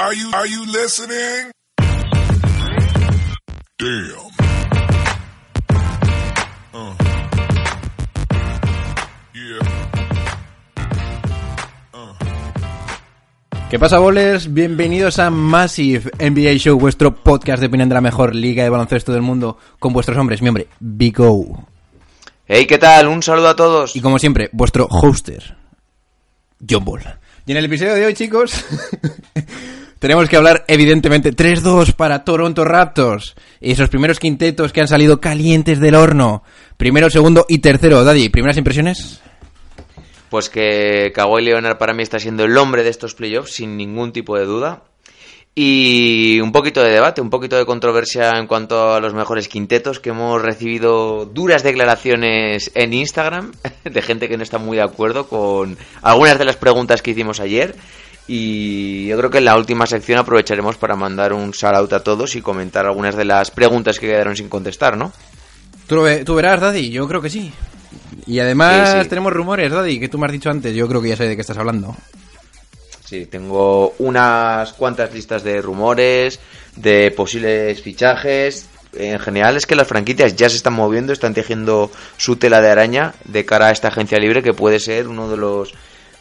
[0.00, 1.52] Are you, are you listening?
[3.76, 4.30] Damn.
[6.72, 6.94] Uh.
[13.68, 14.50] ¿Qué pasa, bowlers?
[14.54, 19.12] Bienvenidos a Massive NBA Show, vuestro podcast de opinión de la mejor liga de baloncesto
[19.12, 21.66] del mundo, con vuestros hombres, mi hombre, Big O.
[22.46, 23.06] Hey, ¿qué tal?
[23.06, 23.94] Un saludo a todos.
[23.94, 25.58] Y como siempre, vuestro hoster,
[26.66, 27.02] John Ball.
[27.44, 28.64] Y en el episodio de hoy, chicos,
[30.00, 33.34] tenemos que hablar, evidentemente, 3-2 para Toronto Raptors.
[33.60, 36.42] Esos primeros quintetos que han salido calientes del horno.
[36.78, 38.02] Primero, segundo y tercero.
[38.02, 39.20] Daddy, ¿primeras impresiones?
[40.30, 44.12] Pues que Kawhi Leonard para mí está siendo el hombre de estos playoffs, sin ningún
[44.12, 44.84] tipo de duda.
[45.54, 50.00] Y un poquito de debate, un poquito de controversia en cuanto a los mejores quintetos,
[50.00, 53.52] que hemos recibido duras declaraciones en Instagram
[53.84, 57.38] de gente que no está muy de acuerdo con algunas de las preguntas que hicimos
[57.38, 57.74] ayer.
[58.32, 62.04] Y yo creo que en la última sección aprovecharemos para mandar un shout out a
[62.04, 65.12] todos y comentar algunas de las preguntas que quedaron sin contestar, ¿no?
[65.88, 67.52] Tú, lo ve- tú verás, Daddy, yo creo que sí.
[68.28, 69.08] Y además Sí, sí.
[69.08, 71.34] tenemos rumores, Daddy, que tú me has dicho antes, yo creo que ya sé de
[71.34, 71.96] qué estás hablando.
[73.04, 76.38] Sí, tengo unas cuantas listas de rumores,
[76.76, 78.68] de posibles fichajes.
[78.92, 82.70] En general es que las franquicias ya se están moviendo, están tejiendo su tela de
[82.70, 85.72] araña de cara a esta agencia libre que puede ser uno de los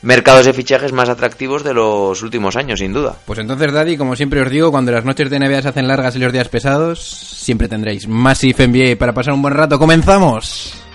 [0.01, 3.15] mercados de fichajes más atractivos de los últimos años, sin duda.
[3.25, 6.15] Pues entonces, Daddy, como siempre os digo, cuando las noches de NBA se hacen largas
[6.15, 9.77] y los días pesados, siempre tendréis Massive NBA para pasar un buen rato.
[9.79, 10.88] ¡Comenzamos!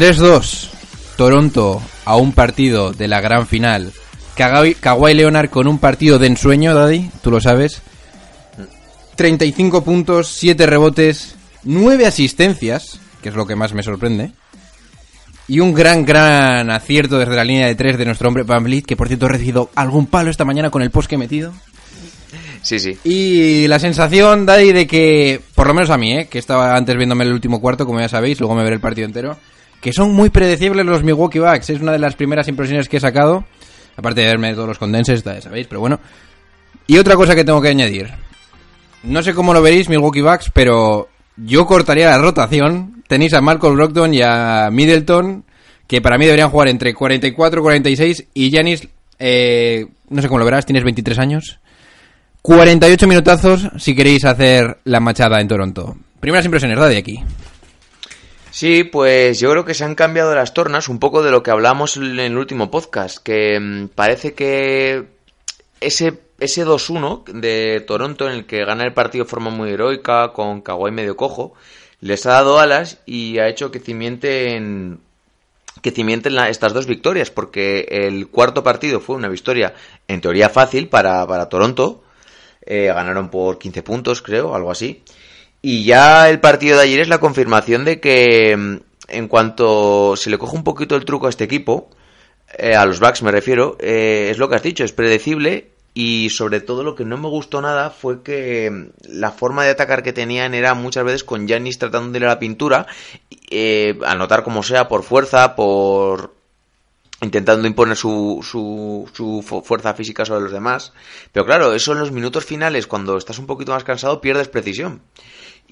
[0.00, 0.70] ...3-2...
[1.16, 3.92] Toronto a un partido de la gran final.
[4.36, 7.82] Kawhi, Kawhi Leonard con un partido de ensueño, Daddy, tú lo sabes.
[9.16, 11.34] 35 puntos, 7 rebotes,
[11.64, 14.32] 9 asistencias, que es lo que más me sorprende.
[15.46, 18.86] Y un gran, gran acierto desde la línea de 3 de nuestro hombre Van Vliet,
[18.86, 21.52] que por cierto ha recibido algún palo esta mañana con el post que he metido.
[22.62, 22.96] Sí, sí.
[23.04, 26.28] Y la sensación, Daddy, de que, por lo menos a mí, ¿eh?
[26.30, 29.06] que estaba antes viéndome el último cuarto, como ya sabéis, luego me veré el partido
[29.06, 29.36] entero,
[29.80, 31.70] que son muy predecibles los Milwaukee Bucks.
[31.70, 33.44] Es una de las primeras impresiones que he sacado,
[33.96, 36.00] aparte de verme todos los condenses, sabéis, pero bueno.
[36.86, 38.10] Y otra cosa que tengo que añadir.
[39.02, 43.02] No sé cómo lo veréis, Milwaukee Bucks, pero yo cortaría la rotación.
[43.08, 45.44] Tenéis a Malcolm Brogdon y a Middleton,
[45.86, 48.86] que para mí deberían jugar entre 44 46, y Janis,
[49.18, 51.60] eh, no sé cómo lo verás, tienes 23 años.
[52.42, 55.96] 48 minutazos si queréis hacer la machada en Toronto.
[56.20, 57.22] Primeras impresiones, de aquí.
[58.52, 61.50] Sí, pues yo creo que se han cambiado las tornas un poco de lo que
[61.52, 65.04] hablamos en el último podcast, que mm, parece que
[65.80, 70.32] ese, ese 2-1 de Toronto en el que gana el partido de forma muy heroica,
[70.32, 71.54] con Kawhi medio cojo,
[72.00, 75.00] les ha dado alas y ha hecho que cimienten
[75.82, 79.72] que cimienten la- estas dos victorias, porque el cuarto partido fue una victoria
[80.08, 82.02] en teoría fácil para, para Toronto,
[82.66, 85.02] eh, ganaron por 15 puntos creo, algo así,
[85.62, 88.76] y ya el partido de ayer es la confirmación de que mm,
[89.08, 91.90] en cuanto se le coge un poquito el truco a este equipo,
[92.58, 96.30] eh, a los Bucks me refiero, eh, es lo que has dicho, es predecible y
[96.30, 98.86] sobre todo lo que no me gustó nada fue que mm,
[99.18, 102.28] la forma de atacar que tenían era muchas veces con Giannis tratando de ir a
[102.28, 102.86] la pintura,
[103.50, 106.34] eh, anotar como sea, por fuerza, por
[107.22, 110.92] intentando imponer su, su, su fu- fuerza física sobre los demás.
[111.32, 115.02] Pero claro, eso en los minutos finales, cuando estás un poquito más cansado, pierdes precisión.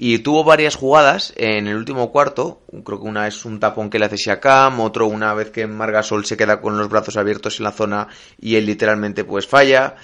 [0.01, 2.63] Y tuvo varias jugadas en el último cuarto.
[2.85, 6.25] Creo que una es un tapón que le hace Siakam, otro una vez que Margasol
[6.25, 8.07] se queda con los brazos abiertos en la zona
[8.41, 9.97] y él literalmente pues falla.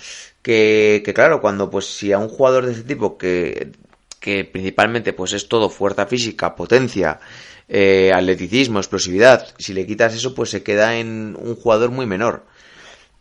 [0.42, 3.70] Que, que claro, cuando pues si a un jugador de ese tipo que,
[4.18, 7.20] que principalmente pues es todo fuerza física, potencia,
[7.68, 12.42] eh, atleticismo, explosividad, si le quitas eso pues se queda en un jugador muy menor.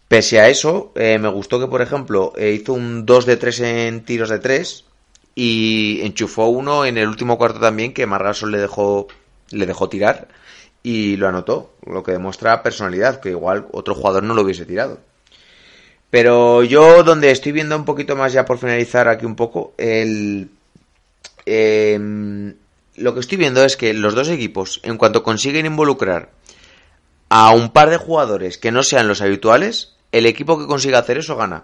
[0.08, 3.60] Pese a eso, eh, me gustó que, por ejemplo, eh, hizo un 2 de 3
[3.60, 4.86] en tiros de 3
[5.35, 9.07] y enchufó uno en el último cuarto también que Margasol le dejó,
[9.50, 10.27] le dejó tirar
[10.83, 15.00] y lo anotó, lo que demuestra personalidad, que igual otro jugador no lo hubiese tirado.
[16.09, 20.50] Pero yo donde estoy viendo un poquito más ya por finalizar aquí un poco, el...
[21.45, 22.53] em,
[22.95, 26.30] lo que estoy viendo es que los dos equipos, en cuanto consiguen involucrar
[27.30, 31.18] a un par de jugadores que no sean los habituales, el equipo que consiga hacer
[31.18, 31.63] eso gana.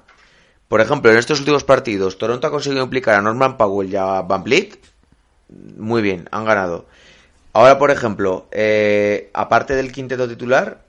[0.69, 4.21] Por ejemplo, en estos últimos partidos, Toronto ha conseguido implicar a Norman Powell y a
[4.21, 4.77] Van Vliet.
[5.77, 6.85] Muy bien, han ganado.
[7.53, 10.83] Ahora, por ejemplo, eh, aparte del quinteto titular,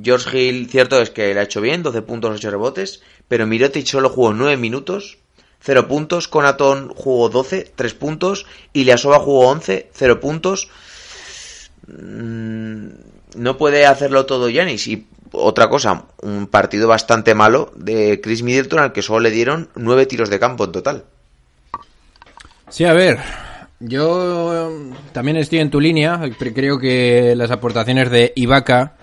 [0.00, 3.86] George Hill, cierto es que le ha hecho bien, 12 puntos, 8 rebotes, pero Mirotic
[3.86, 5.16] solo jugó 9 minutos,
[5.62, 10.68] 0 puntos, Conaton jugó 12, 3 puntos, y Liasova jugó 11, 0 puntos.
[11.86, 12.88] Mm,
[13.36, 14.86] no puede hacerlo todo Yanis.
[14.86, 19.68] Y otra cosa, un partido bastante malo de Chris Middleton al que solo le dieron
[19.74, 21.04] 9 tiros de campo en total.
[22.68, 23.18] Sí, a ver,
[23.80, 26.20] yo eh, también estoy en tu línea.
[26.38, 28.94] Creo que las aportaciones de Ibaka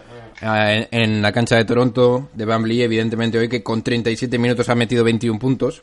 [0.42, 4.76] eh, en, la cancha de Toronto, de Bambly, evidentemente hoy que con 37 minutos ha
[4.76, 5.82] metido 21 puntos.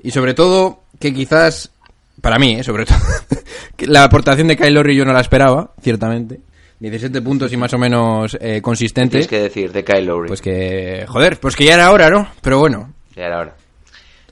[0.00, 1.70] Y sobre todo, que quizás,
[2.20, 2.98] para mí, eh, sobre todo,
[3.78, 6.40] la aportación de Kyle Lowry yo no la esperaba, ciertamente.
[6.80, 9.12] 17 puntos y más o menos eh, consistente.
[9.12, 10.28] Tienes que decir de Kyle Lowry.
[10.28, 12.28] Pues que, joder, pues que ya era hora, ¿no?
[12.42, 12.92] Pero bueno.
[13.16, 13.56] Ya era hora.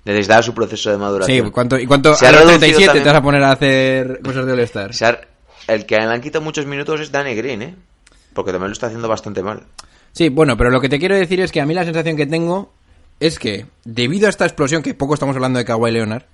[0.05, 1.50] Necesitaba su proceso de Sí, maduración.
[1.50, 3.05] ¿cuánto, ¿y cuánto Se a los reducido 37 también.
[3.05, 4.91] te vas a poner a hacer cosas de All-Star?
[5.00, 5.21] Ha-
[5.73, 7.75] El que le han quitado muchos minutos es Danny Green, ¿eh?
[8.35, 9.62] Porque también lo está haciendo bastante mal.
[10.11, 12.27] Sí, bueno, pero lo que te quiero decir es que a mí la sensación que
[12.27, 12.73] tengo
[13.21, 16.25] es que, debido a esta explosión, que poco estamos hablando de Kawhi Leonard,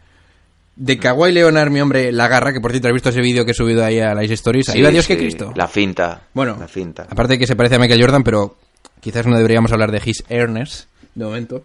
[0.80, 3.50] de Kawhi Leonard, mi hombre, la garra, que por cierto has visto ese vídeo que
[3.50, 5.52] he subido ahí a las stories, Sí, ahí va Dios sí, que Cristo.
[5.56, 6.22] La finta.
[6.32, 7.02] Bueno, La finta.
[7.10, 8.56] aparte de que se parece a Michael Jordan, pero
[9.00, 11.64] quizás no deberíamos hablar de His Earnest de momento.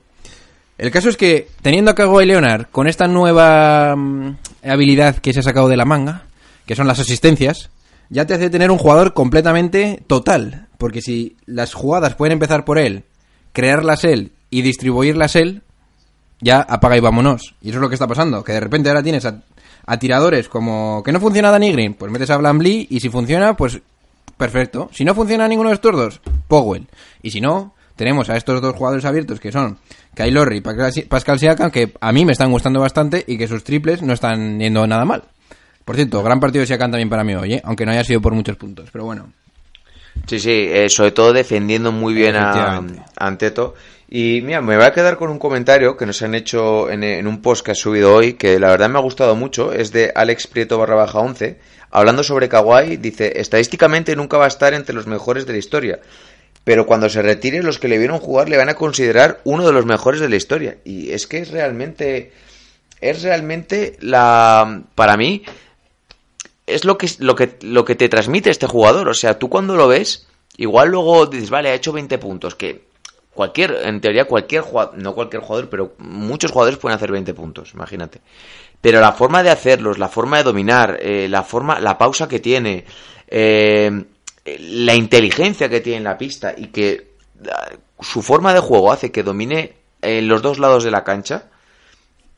[0.80, 5.42] El caso es que, teniendo a Kawhi Leonard con esta nueva mm, habilidad que se
[5.42, 6.24] ha sacado de la manga,
[6.66, 7.69] que son las asistencias,
[8.09, 10.68] ya te hace tener un jugador completamente total.
[10.80, 13.04] Porque si las jugadas pueden empezar por él,
[13.51, 15.62] crearlas él y distribuirlas él,
[16.44, 17.56] ya apaga y vámonos.
[17.62, 19.42] Y eso es lo que está pasando, que de repente ahora tienes a,
[19.86, 23.56] a tiradores como que no funciona Danny Green, pues metes a Blambley y si funciona,
[23.56, 23.80] pues
[24.38, 24.90] perfecto.
[24.94, 26.88] Si no funciona ninguno de estos dos, Powell.
[27.22, 29.78] Y si no, tenemos a estos dos jugadores abiertos que son
[30.16, 33.63] Kyle Lowry y Pascal- Siakam, que a mí me están gustando bastante y que sus
[33.63, 35.24] triples no están yendo nada mal.
[35.86, 37.62] Por cierto, gran partido de Siakam también para mí hoy, ¿eh?
[37.66, 39.31] aunque no haya sido por muchos puntos, pero bueno.
[40.28, 42.84] Sí, sí, eh, sobre todo defendiendo muy bien a, a
[43.18, 43.74] Anteto.
[44.15, 47.42] Y mira, me voy a quedar con un comentario que nos han hecho en, un
[47.42, 50.45] post que ha subido hoy, que la verdad me ha gustado mucho, es de Alex
[50.45, 51.57] Prieto barra baja 11,
[51.89, 56.00] hablando sobre Kawhi, dice, estadísticamente nunca va a estar entre los mejores de la historia,
[56.63, 59.74] pero cuando se retire los que le vieron jugar le van a considerar uno de
[59.74, 60.77] los mejores de la historia.
[60.83, 62.33] Y es que es realmente,
[63.01, 65.42] es realmente la, para mí,
[66.68, 69.09] es lo que, lo que, lo que te transmite este jugador.
[69.09, 72.93] O sea, tú cuando lo ves, igual luego dices, vale, ha hecho 20 puntos, que
[73.33, 77.74] cualquier, en teoría cualquier jugador, no cualquier jugador, pero muchos jugadores pueden hacer 20 puntos,
[77.74, 78.21] imagínate.
[78.81, 82.39] Pero la forma de hacerlos, la forma de dominar, eh, la forma, la pausa que
[82.39, 82.85] tiene,
[83.27, 84.03] eh,
[84.45, 87.13] la inteligencia que tiene en la pista y que
[87.50, 91.45] ah, su forma de juego hace que domine en los dos lados de la cancha,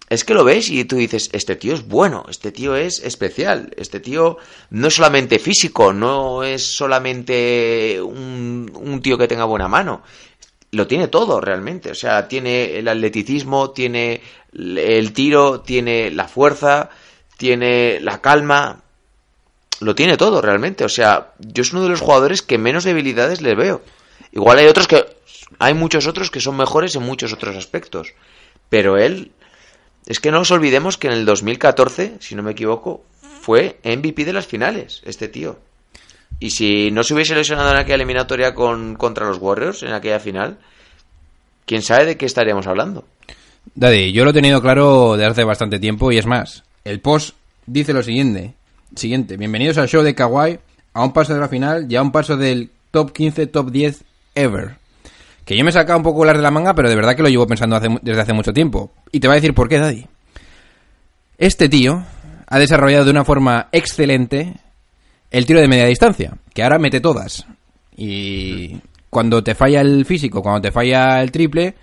[0.08, 3.74] es que lo ves y tú dices, este tío es bueno, este tío es especial,
[3.76, 4.38] este tío
[4.70, 10.04] no es solamente físico, no es solamente un, un tío que tenga buena mano,
[10.76, 14.22] lo tiene todo realmente, o sea, tiene el atleticismo, tiene
[14.54, 16.90] el tiro, tiene la fuerza,
[17.38, 18.82] tiene la calma,
[19.80, 23.42] lo tiene todo realmente, o sea, yo es uno de los jugadores que menos debilidades
[23.42, 23.82] le veo.
[24.32, 25.06] Igual hay otros que,
[25.60, 28.14] hay muchos otros que son mejores en muchos otros aspectos,
[28.70, 29.32] pero él
[30.06, 33.04] es que no nos olvidemos que en el 2014, si no me equivoco,
[33.42, 35.58] fue MVP de las finales, este tío.
[36.40, 40.20] Y si no se hubiese lesionado en aquella eliminatoria con, contra los Warriors, en aquella
[40.20, 40.58] final,
[41.66, 43.06] quién sabe de qué estaríamos hablando.
[43.74, 47.36] Daddy, yo lo he tenido claro desde hace bastante tiempo y es más, el post
[47.66, 48.54] dice lo siguiente,
[48.96, 50.60] siguiente, bienvenidos al show de Kawhi,
[50.94, 54.04] a un paso de la final y a un paso del top 15, top 10
[54.36, 54.78] ever.
[55.46, 57.22] Que yo me he sacado un poco las de la manga, pero de verdad que
[57.22, 58.92] lo llevo pensando hace desde hace mucho tiempo.
[59.12, 60.08] Y te voy a decir por qué, Daddy.
[61.38, 62.04] Este tío
[62.48, 64.54] ha desarrollado de una forma excelente
[65.38, 67.46] el tiro de media distancia, que ahora mete todas.
[67.98, 68.78] Y
[69.10, 71.76] cuando te falla el físico, cuando te falla el triple,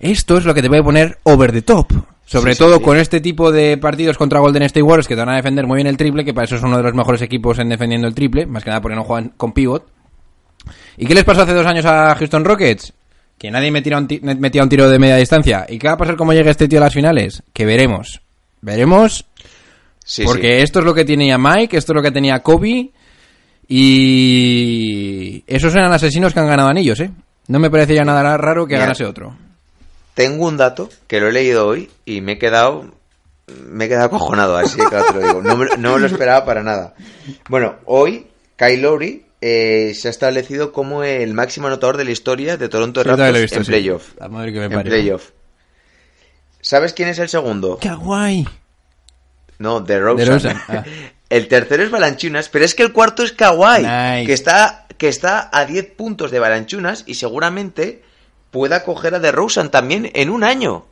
[0.00, 1.92] esto es lo que te puede poner over the top.
[2.24, 2.82] Sobre Sí, todo sí.
[2.82, 5.76] con este tipo de partidos contra Golden State Warriors que te van a defender muy
[5.76, 8.14] bien el triple, que para eso es uno de los mejores equipos en defendiendo el
[8.14, 9.86] triple, más que nada porque no juegan con pivot.
[10.96, 12.92] ¿Y qué les pasó hace dos años a Houston Rockets?
[13.36, 15.66] Que nadie metía un, ti- metía un tiro de media distancia.
[15.68, 17.42] ¿Y qué va a pasar como llegue este tío a las finales?
[17.52, 18.22] Que veremos.
[18.60, 19.26] Veremos
[20.04, 20.62] Sí, porque sí.
[20.62, 22.90] esto es lo que tenía Mike, esto es lo que tenía Kobe.
[23.68, 27.10] Y esos eran asesinos que han ganado anillos, ¿eh?
[27.48, 28.84] No me parecería nada raro que Mira.
[28.86, 29.36] ganase otro.
[30.14, 32.84] tengo un dato que lo he leído hoy y me he quedado
[33.66, 35.42] me he quedado acojonado, así que te lo digo.
[35.42, 36.94] No me, no me lo esperaba para nada.
[37.48, 42.56] Bueno, hoy Kyle Lowry eh, se ha establecido como el máximo anotador de la historia
[42.56, 44.14] de Toronto Sí, Raptors visto, en playoff.
[44.18, 45.30] La madre que me En playoff.
[46.60, 47.78] ¿Sabes quién es el segundo?
[47.80, 48.46] ¡Qué guay!
[49.62, 50.56] No, de Rosen.
[50.68, 50.84] Ah.
[51.30, 54.26] El tercero es Balanchunas, pero es que el cuarto es Kawhi, Nice.
[54.26, 58.02] que está que está a 10 puntos de Balanchunas y seguramente
[58.50, 60.84] pueda coger a DeRozan también en un año.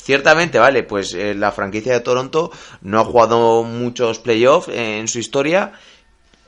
[0.00, 5.18] Ciertamente, vale, pues eh, la franquicia de Toronto no ha jugado muchos playoffs en su
[5.18, 5.72] historia,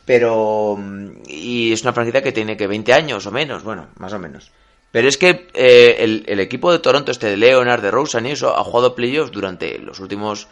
[0.05, 4.13] pero mm, y es una franquicia que tiene que 20 años o menos, bueno, más
[4.13, 4.53] o menos.
[4.93, 8.31] Pero es que eh, el, el equipo de Toronto, este de Leonard, de Rosen y
[8.31, 10.49] eso, ha jugado playoffs durante los últimos eh,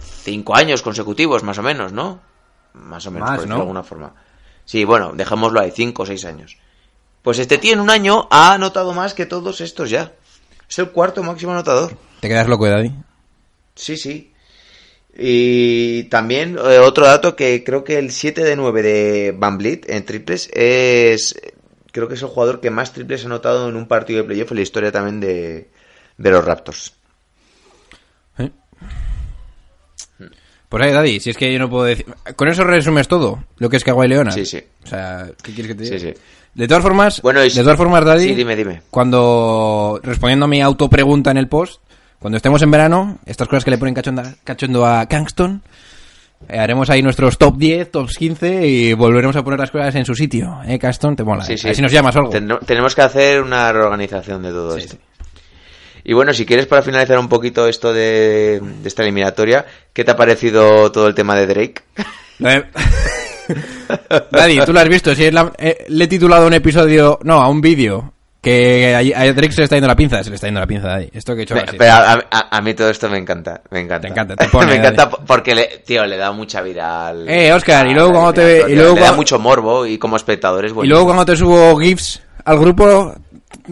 [0.00, 2.20] cinco años consecutivos, más o menos, ¿no?
[2.74, 3.54] Más o menos, Más, por ¿no?
[3.54, 4.14] de alguna forma.
[4.64, 6.56] Sí, bueno, dejémoslo ahí, cinco o seis años.
[7.22, 10.12] Pues este tío en un año ha anotado más que todos estos ya.
[10.68, 11.96] Es el cuarto máximo anotador.
[12.20, 12.92] ¿Te quedas loco, Daddy?
[13.74, 14.32] Sí, sí.
[15.16, 19.88] Y también eh, otro dato que creo que el 7 de 9 de Van Vliet
[19.88, 21.40] en triples es...
[21.92, 24.50] Creo que es el jugador que más triples ha anotado en un partido de playoff
[24.50, 25.70] en la historia también de,
[26.18, 26.94] de los Raptors.
[30.74, 32.04] Pues ahí, Daddy, si es que yo no puedo decir...
[32.34, 34.34] Con eso resumes todo, lo que es Kawhi Leonard.
[34.34, 34.60] Sí, sí.
[34.84, 35.98] O sea, ¿qué quieres que te diga?
[35.98, 36.14] Sí, sí.
[36.54, 38.82] De todas formas, Bueno, de todas formas, Daddy, Sí, dime, dime.
[38.90, 41.80] cuando, respondiendo a mi autopregunta en el post,
[42.18, 45.62] cuando estemos en verano, estas cosas que le ponen cachonda- cachondo a Kingston,
[46.48, 50.04] eh, haremos ahí nuestros top 10, top 15 y volveremos a poner las cosas en
[50.04, 50.58] su sitio.
[50.66, 51.16] ¿Eh, Kingston?
[51.16, 51.44] Te mola.
[51.44, 51.58] Sí, eh?
[51.58, 51.68] sí.
[51.68, 52.30] Así nos llamas o algo.
[52.30, 54.80] Ten- tenemos que hacer una reorganización de todo Sí.
[54.86, 54.96] esto.
[56.04, 60.10] Y bueno, si quieres para finalizar un poquito esto de, de esta eliminatoria, ¿qué te
[60.10, 61.82] ha parecido todo el tema de Drake?
[62.38, 62.64] De-
[64.30, 65.14] Daddy, tú lo has visto.
[65.14, 69.20] Si es la- eh, le he titulado un episodio, no, a un vídeo, que a,
[69.20, 70.22] a Drake se le está yendo la pinza.
[70.22, 71.08] Se le está yendo la pinza, Daddy.
[71.14, 71.76] Esto que he hecho Pe- así.
[71.78, 74.02] Pero a, a- a mí todo esto me encanta, me encanta.
[74.06, 77.28] Te encanta, te pone, me encanta porque, le, tío, le da mucha vida al...
[77.28, 80.72] Eh, Óscar, y luego cuando te y luego Le da mucho morbo y como espectadores,
[80.82, 83.14] Y luego cuando te subo GIFs al grupo,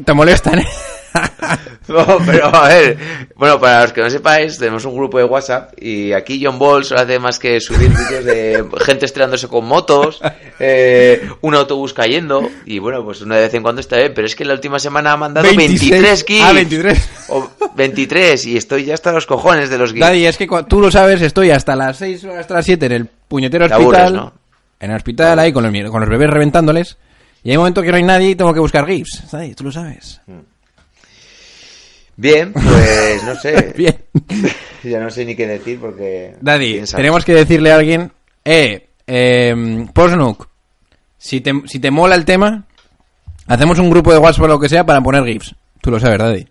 [0.04, 0.66] te molestan, ¿eh?
[1.88, 2.96] No, pero a ver,
[3.34, 6.84] bueno, para los que no sepáis, tenemos un grupo de WhatsApp y aquí John Ball
[6.84, 10.20] solo hace más que subir vídeos de gente estrelándose con motos,
[10.60, 14.36] eh, un autobús cayendo y bueno, pues una vez en cuando está bien, pero es
[14.36, 16.44] que la última semana ha mandado 23 GIFs.
[16.44, 17.10] Ah, 23.
[17.28, 20.06] O 23 y estoy ya hasta los cojones de los GIFs.
[20.06, 22.92] Daddy, es que tú lo sabes, estoy hasta las 6 o hasta las 7 en
[22.92, 24.00] el puñetero Te hospital.
[24.06, 24.32] aburres, ¿no?
[24.78, 26.96] En el hospital, ahí con los, con los bebés reventándoles.
[27.42, 29.30] Y hay un momento que no hay nadie y tengo que buscar GIFs.
[29.30, 30.20] Daddy, tú lo sabes.
[32.16, 33.72] Bien, pues no sé.
[33.76, 33.96] Bien.
[34.84, 36.34] Ya no sé ni qué decir porque...
[36.40, 38.10] Daddy, tenemos que decirle a alguien,
[38.44, 40.48] eh, eh, Posnuk,
[41.16, 42.64] si te, si te mola el tema,
[43.46, 45.54] hacemos un grupo de WhatsApp o lo que sea para poner GIFs.
[45.80, 46.48] Tú lo sabes, Daddy.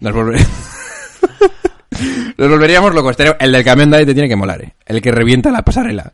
[0.00, 0.40] Nos, volver-
[2.38, 3.16] Nos volveríamos locos.
[3.38, 4.72] El del camión, Daddy, te tiene que molar, eh.
[4.86, 6.10] El que revienta la pasarela.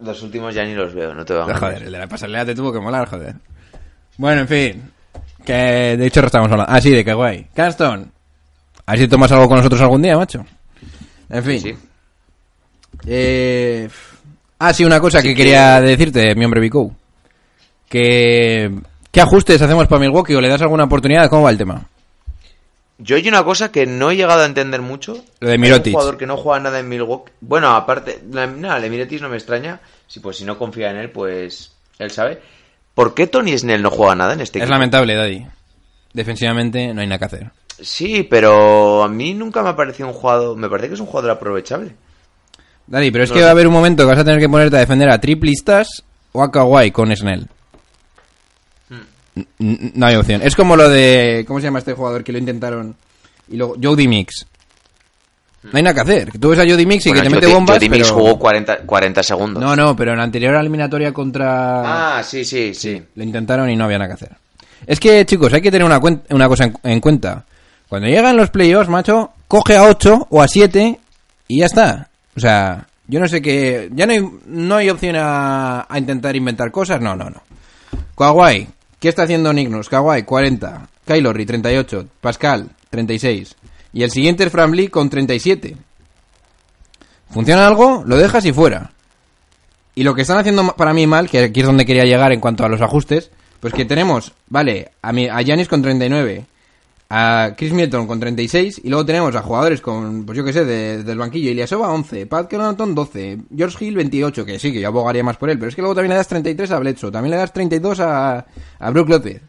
[0.00, 2.46] Los últimos ya ni los veo, no te voy a Joder, el de la pasarela
[2.46, 3.34] te tuvo que molar, joder.
[4.16, 4.90] Bueno, en fin.
[5.44, 6.72] Que de hecho estamos hablando.
[6.72, 7.46] Ah, sí, de qué guay.
[7.54, 8.10] Caston.
[8.86, 10.44] A ver si tomas algo con nosotros algún día, macho.
[11.30, 11.60] En fin.
[11.60, 11.74] Sí.
[13.06, 13.88] Eh...
[14.58, 16.94] Ah, sí, una cosa Sí que que- quería decirte, mi hombre Bicou.
[17.88, 18.72] Que...
[19.10, 21.28] ¿Qué ajustes hacemos para Milwaukee o le das alguna oportunidad?
[21.28, 21.86] ¿Cómo va el tema?
[22.98, 25.24] Yo hay una cosa que no he llegado a entender mucho.
[25.40, 25.88] Lo de Mirotic.
[25.88, 27.32] Un jugador que no juega nada en Milwaukee.
[27.40, 29.80] Bueno, aparte, nada, de Mirotic no me extraña.
[30.06, 32.40] Si pues si no confía en él, pues él sabe.
[32.94, 34.72] ¿Por qué Tony Snell no juega nada en este Es equipo?
[34.74, 35.46] lamentable, Daddy.
[36.12, 37.50] Defensivamente no hay nada que hacer.
[37.80, 40.56] Sí, pero a mí nunca me ha parecido un jugador.
[40.56, 41.92] Me parece que es un jugador aprovechable.
[42.86, 43.44] Daddy, pero es No que sé.
[43.44, 46.04] va a haber un momento que vas a tener que ponerte a defender a triplistas
[46.32, 47.48] o a Kawhi con Snell.
[49.58, 50.42] N- No hay opción.
[50.42, 51.44] Es como lo de.
[51.48, 52.94] ¿Cómo se llama este jugador que lo intentaron?
[53.48, 53.74] Y luego.
[53.82, 54.46] Jody Mix.
[55.64, 56.38] No hay nada que hacer.
[56.38, 57.76] Tú ves a Jody Mix y Bueno, que te Jody- mete bombas.
[57.76, 59.62] Jody Mix pero- jugó 40, 40 segundos.
[59.62, 62.18] No, no, pero en la anterior eliminatoria contra.
[62.18, 63.02] Ah, sí, sí, sí.
[63.14, 64.36] Lo intentaron y no había nada que hacer.
[64.86, 67.44] Es que, chicos, hay que tener una, cuen- una cosa en, en cuenta.
[67.88, 70.98] Cuando llegan los playoffs, macho, coge a 8 o a 7
[71.48, 72.08] y ya está.
[72.36, 73.88] O sea, yo no sé qué...
[73.94, 77.00] Ya no hay, no hay opción a, a intentar inventar cosas.
[77.00, 77.40] No, no, no.
[78.16, 78.66] Kawhi.
[78.98, 79.90] ¿Qué está haciendo Nick Nurse?
[79.90, 80.88] Kawhi, 40.
[81.06, 82.06] Kylorri, 38.
[82.20, 83.54] Pascal, 36.
[83.94, 85.74] Y el siguiente es Fran Lee con 37.
[87.30, 88.02] ¿Funciona algo?
[88.06, 88.92] Lo dejas y fuera.
[89.94, 92.40] Y lo que están haciendo para mí mal, que aquí es donde quería llegar en
[92.40, 96.44] cuanto a los ajustes, pues que tenemos, vale, a, mi, a Giannis con 39,
[97.10, 100.64] a Chris Middleton con 36, y luego tenemos a jugadores con, pues yo qué sé,
[100.64, 104.88] de- del banquillo, Iliasova 11, Pat Connaughton 12, George Hill 28, que sí, que yo
[104.88, 107.30] abogaría más por él, pero es que luego también le das 33 a Bledsoe, también
[107.30, 108.44] le das 32 a,
[108.80, 109.40] a Brook López,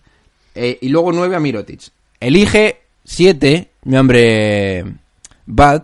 [0.54, 1.82] eh, y luego 9 a Mirotic.
[2.20, 4.84] Elige 7, mi hombre
[5.46, 5.84] Bad,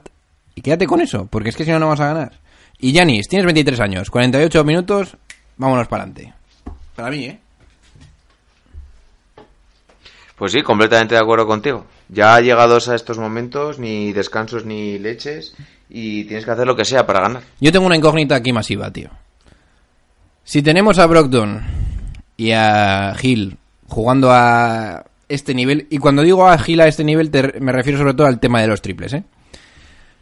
[0.56, 2.34] y quédate con eso, porque es que si no, no vas a ganar.
[2.80, 5.18] Y Yanis, tienes 23 años, 48 minutos,
[5.58, 6.34] vámonos para adelante.
[6.96, 7.40] Para mí, ¿eh?
[10.36, 11.86] Pues sí, completamente de acuerdo contigo.
[12.10, 15.56] Ya llegados a estos momentos, ni descansos ni leches,
[15.88, 17.44] y tienes que hacer lo que sea para ganar.
[17.60, 19.10] Yo tengo una incógnita aquí masiva, tío.
[20.44, 21.62] Si tenemos a Brogdon
[22.36, 27.32] y a Gil jugando a este nivel, y cuando digo a Gil a este nivel
[27.60, 29.24] me refiero sobre todo al tema de los triples, ¿eh?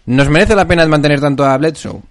[0.05, 2.01] ¿Nos merece la pena mantener tanto a Bledsoe?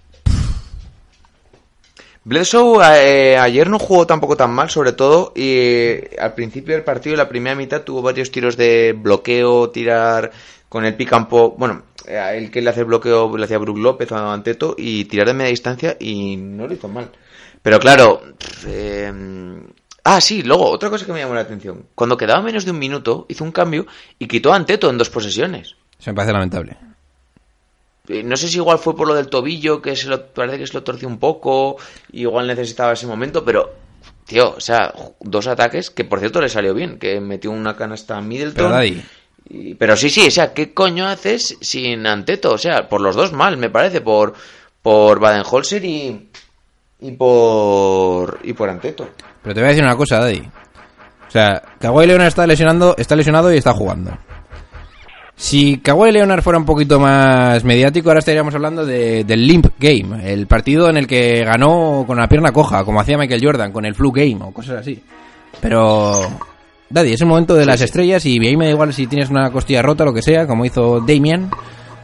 [2.25, 6.85] Bledsoe eh, ayer no jugó tampoco tan mal, sobre todo, y eh, al principio del
[6.85, 10.31] partido, la primera mitad, tuvo varios tiros de bloqueo, tirar
[10.69, 14.12] con el pop, bueno, eh, el que le hace el bloqueo le hacía Brook López
[14.12, 17.11] a Anteto, y tirar de media distancia, y no lo hizo mal.
[17.62, 18.23] Pero claro,
[18.67, 19.12] eh,
[20.17, 22.79] ah, sí, luego, otra cosa que me llamó la atención, cuando quedaba menos de un
[22.79, 23.87] minuto, hizo un cambio
[24.19, 25.75] y quitó a Anteto en dos posesiones.
[25.99, 26.77] Se me parece lamentable.
[28.09, 30.67] Eh, No sé si igual fue por lo del tobillo, que se lo, parece que
[30.67, 31.77] se lo torció un poco,
[32.12, 33.75] igual necesitaba ese momento, pero,
[34.27, 38.17] tío, o sea, dos ataques que por cierto le salió bien, que metió una canasta
[38.17, 38.55] a Middleton.
[38.55, 38.71] Pero
[39.50, 42.53] y- pero sí, sí, o sea, ¿qué coño haces sin Anteto?
[42.53, 44.35] O sea, por los dos mal, me parece, por,
[44.83, 46.29] por Baden-Holzer y,
[47.00, 49.09] y por, y por Anteto.
[49.43, 50.43] pero te voy a decir una cosa, Daddy.
[51.28, 54.17] O sea, Kawhi Leonard está lesionando, está lesionado y está jugando.
[55.37, 60.33] Si Kawhi Leonard fuera un poquito más mediático, ahora estaríamos hablando de, del Limp Game,
[60.33, 63.85] el partido en el que ganó con la pierna coja, como hacía Michael Jordan, con
[63.85, 65.00] el Flu Game o cosas así.
[65.61, 66.23] Pero,
[66.90, 69.50] Daddy, es el momento de las estrellas y ahí me da igual si tienes una
[69.52, 71.50] costilla rota o lo que sea, como hizo Damian.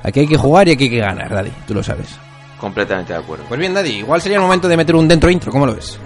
[0.05, 2.24] Aquí hay que jugar y aquí hay que ganar, Daddy, tú lo sabes.
[2.65, 3.45] Completamente de acuerdo.
[3.47, 5.99] Pues bien, Daddy, igual sería el momento de meter un dentro intro, ¿cómo lo ves?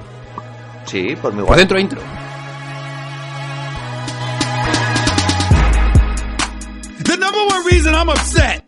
[0.86, 1.58] Sí, por mi Por igual.
[1.60, 2.00] dentro intro.
[7.04, 8.64] The number one reason I'm upset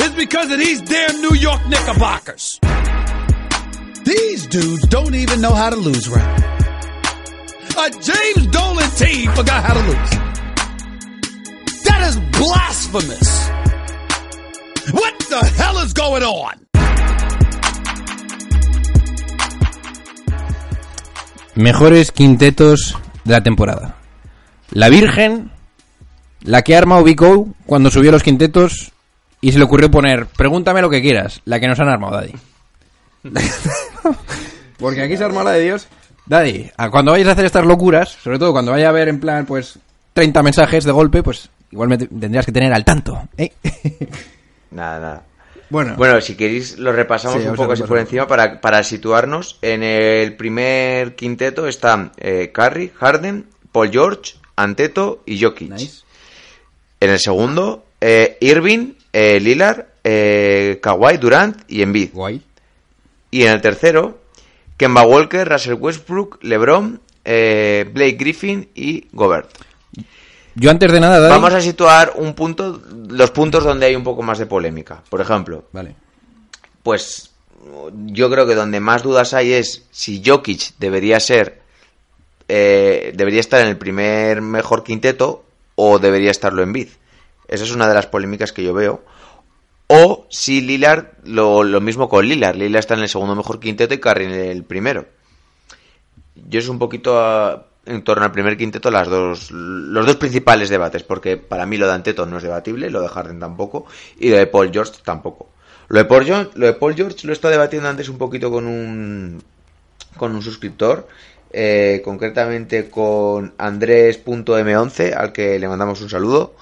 [0.00, 2.58] is because of these damn New York Knickerbockers.
[4.06, 6.40] These dudes don't even know how to lose right.
[7.76, 10.10] A James Dolan team forgot how to lose.
[11.84, 13.48] That is blasphemous.
[14.92, 16.54] What the hell is going on?
[21.54, 23.96] Mejores quintetos de la temporada.
[24.70, 25.50] La Virgen,
[26.42, 28.92] la que ha armado Vico cuando subió los quintetos
[29.40, 32.32] y se le ocurrió poner, pregúntame lo que quieras, la que nos han armado, Daddy.
[34.78, 35.86] Porque aquí se ha armado la de Dios.
[36.26, 39.20] Daddy, a cuando vayas a hacer estas locuras, sobre todo cuando vaya a ver en
[39.20, 39.78] plan, pues,
[40.14, 43.28] 30 mensajes de golpe, pues igual me te- tendrías que tener al tanto.
[43.36, 43.52] ¿eh?
[44.74, 45.26] Nada, nada.
[45.70, 49.58] bueno, Bueno, si queréis lo repasamos Sí, un poco así por encima para, para situarnos.
[49.62, 55.70] En el primer quinteto están eh, Curry, Harden, Paul George, Anteto y Jokic.
[55.70, 56.02] nice.
[57.00, 62.10] En el segundo, eh, Irving, eh, Lillard, eh, Kawhi, Durant y Embiid.
[62.12, 62.42] Guay.
[63.30, 64.18] Y en el tercero,
[64.76, 69.48] Kemba Walker, Russell Westbrook, LeBron, eh, Blake Griffin y Gobert.
[70.56, 71.32] Yo antes de nada, Daddy...
[71.32, 75.02] Vamos a situar un punto, los puntos donde hay un poco más de polémica.
[75.10, 75.96] Por ejemplo, Vale.
[76.82, 77.30] pues
[78.06, 81.62] yo creo que donde más dudas hay es si Jokic debería ser
[82.48, 85.44] eh, debería estar en el primer mejor quinteto
[85.76, 86.88] o debería estarlo en Bid.
[87.48, 89.02] Esa es una de las polémicas que yo veo.
[89.86, 92.56] O si Lillard, lo, lo mismo con Lillard.
[92.56, 95.06] Lillard está en el segundo mejor quinteto y Curry en el primero.
[96.48, 100.68] Yo es un poquito a- en torno al primer quinteto las dos, los dos principales
[100.68, 103.86] debates, porque para mí lo de Anteto no es debatible, lo de Harden tampoco,
[104.18, 105.48] y lo de Paul George tampoco.
[105.88, 108.50] Lo de Paul George, lo de Paul George lo he estado debatiendo antes un poquito
[108.50, 109.42] con un,
[110.16, 111.06] con un suscriptor,
[111.52, 116.54] eh, concretamente con Andrés.m11, al que le mandamos un saludo.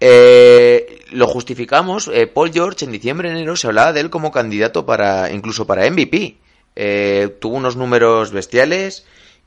[0.00, 2.08] Eh, lo justificamos.
[2.12, 5.88] eh, Paul George en diciembre, enero se hablaba de él como candidato para incluso para
[5.88, 6.36] MVP.
[6.74, 9.04] Eh, tuvo unos números bestiales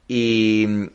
[0.08, 0.86] y mm,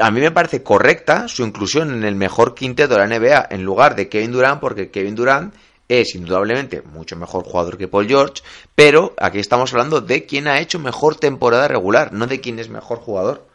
[0.00, 3.62] a mí me parece correcta su inclusión en el mejor quinteto de la NBA en
[3.62, 5.54] lugar de Kevin Durant porque Kevin Durant
[5.88, 8.42] es indudablemente mucho mejor jugador que Paul George,
[8.74, 12.68] pero aquí estamos hablando de quién ha hecho mejor temporada regular, no de quién es
[12.68, 13.46] mejor jugador.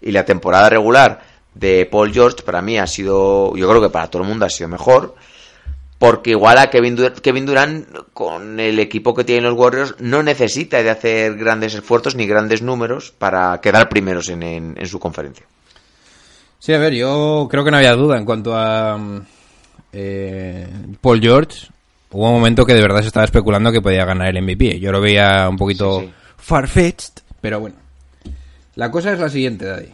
[0.00, 1.22] Y la temporada regular
[1.54, 4.50] de Paul George para mí ha sido, yo creo que para todo el mundo ha
[4.50, 5.14] sido mejor,
[6.00, 10.22] porque igual a Kevin Durant, Kevin Durant con el equipo que tienen los Warriors no
[10.22, 14.98] necesita de hacer grandes esfuerzos ni grandes números para quedar primeros en, en- en su
[14.98, 15.44] conferencia.
[16.58, 19.20] Sí, a ver, yo creo que no había duda en cuanto a mm,
[19.92, 20.68] eh,
[21.02, 21.68] Paul George.
[22.12, 24.80] Hubo un momento que de verdad se estaba especulando que podía ganar el MVP.
[24.80, 26.12] Yo lo veía un poquito Sí, sí.
[26.38, 27.76] far-fetched, pero bueno.
[28.74, 29.92] La cosa es la siguiente, Daddy.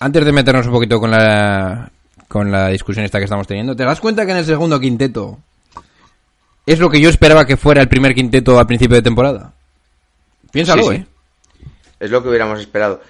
[0.00, 1.90] Antes de meternos un poquito con la
[2.32, 3.76] con la discusión esta que estamos teniendo.
[3.76, 5.38] ¿Te das cuenta que en el segundo quinteto
[6.64, 9.52] es lo que yo esperaba que fuera el primer quinteto al principio de temporada?
[10.50, 10.94] Piénsalo, Sí, sí.
[10.94, 11.06] ¿eh?
[12.00, 13.02] Es lo que hubiéramos esperado.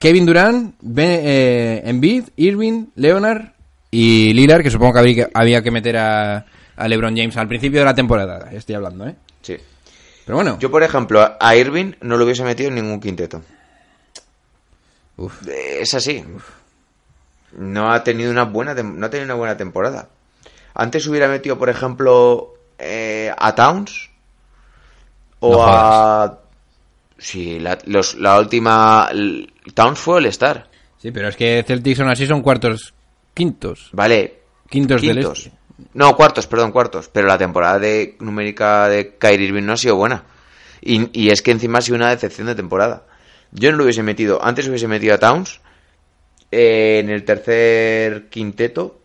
[0.00, 3.52] Kevin Durant, ben, eh, Embiid, Irving, Leonard
[3.92, 6.44] y Lillard, que supongo que había que meter a,
[6.74, 9.14] a LeBron James al principio de la temporada, estoy hablando, ¿eh?
[9.42, 9.56] Sí.
[10.26, 13.42] Pero bueno, Yo, por ejemplo, a Irving no lo hubiese metido en ningún quinteto.
[15.18, 15.46] Uf.
[15.46, 16.24] Es así.
[17.56, 20.08] No ha tenido una buena no ha tenido una buena temporada.
[20.74, 24.10] Antes hubiera metido, por ejemplo, eh, a Towns
[25.40, 26.38] o No a
[27.18, 29.08] sí, la, los- la última
[29.74, 30.68] Towns fue el Star.
[30.98, 32.92] sí, pero es que Celtics son así, son cuartos,
[33.34, 34.40] quintos, Vale.
[34.68, 35.46] quintos, del Quintos.
[35.46, 35.58] este.
[35.94, 37.08] No, cuartos, perdón, cuartos.
[37.12, 40.22] Pero la temporada de numérica de Kyrie Irving no ha sido buena.
[40.80, 43.02] Y, y es que encima ha sido una decepción de temporada.
[43.52, 44.42] Yo no lo hubiese metido.
[44.44, 45.60] Antes hubiese metido a Towns
[46.56, 49.00] eh, en el tercer quinteto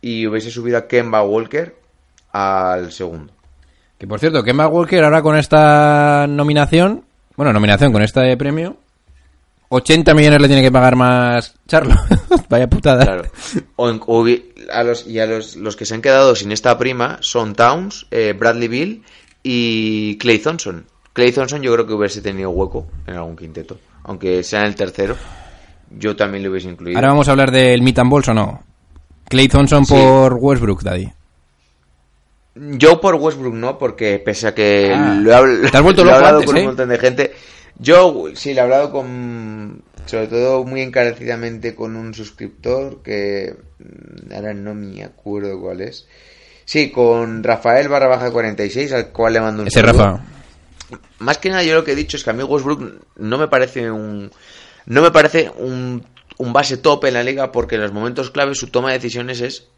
[0.00, 1.76] y hubiese subido a Kemba Walker
[2.32, 3.32] al segundo.
[3.96, 7.04] Que por cierto, Kemba Walker ahora con esta nominación,
[7.36, 8.76] bueno, nominación con este premio,
[9.68, 11.94] 80 millones le tiene que pagar más Charlo.
[12.48, 13.04] Vaya putada.
[13.04, 13.30] Claro.
[13.76, 13.88] O
[14.72, 18.06] a los, y a los, los que se han quedado sin esta prima son Towns,
[18.10, 19.04] eh, Bradley Bill
[19.44, 20.86] y Clay Thompson.
[21.12, 23.78] Clay Thompson yo creo que hubiese tenido hueco en algún quinteto.
[24.02, 25.16] Aunque sea en el tercero,
[25.98, 26.96] yo también lo hubiese incluido.
[26.98, 28.62] Ahora vamos a hablar del Meet and Balls o no.
[29.28, 29.94] Clay Thompson Sí.
[29.94, 31.10] por Westbrook, Daddy.
[32.56, 35.14] Yo por Westbrook no, porque pese a que Ah.
[35.20, 36.60] lo he, habl- Te has vuelto lo he hablado antes, con ¿eh?
[36.60, 37.32] un montón de gente.
[37.78, 44.32] Yo sí le he hablado con, sobre todo muy encarecidamente con un suscriptor que mm,
[44.32, 46.06] ahora no me acuerdo cuál es.
[46.64, 50.02] Sí, con Rafael barra baja 46, al cual le mando un Ese saludo.
[50.04, 50.24] Rafa.
[51.18, 53.48] Más que nada yo lo que he dicho es que a mí Westbrook no me
[53.48, 54.30] parece un
[54.86, 56.04] no me parece un,
[56.38, 59.40] un base top en la liga porque en los momentos clave su toma de decisiones
[59.40, 59.68] es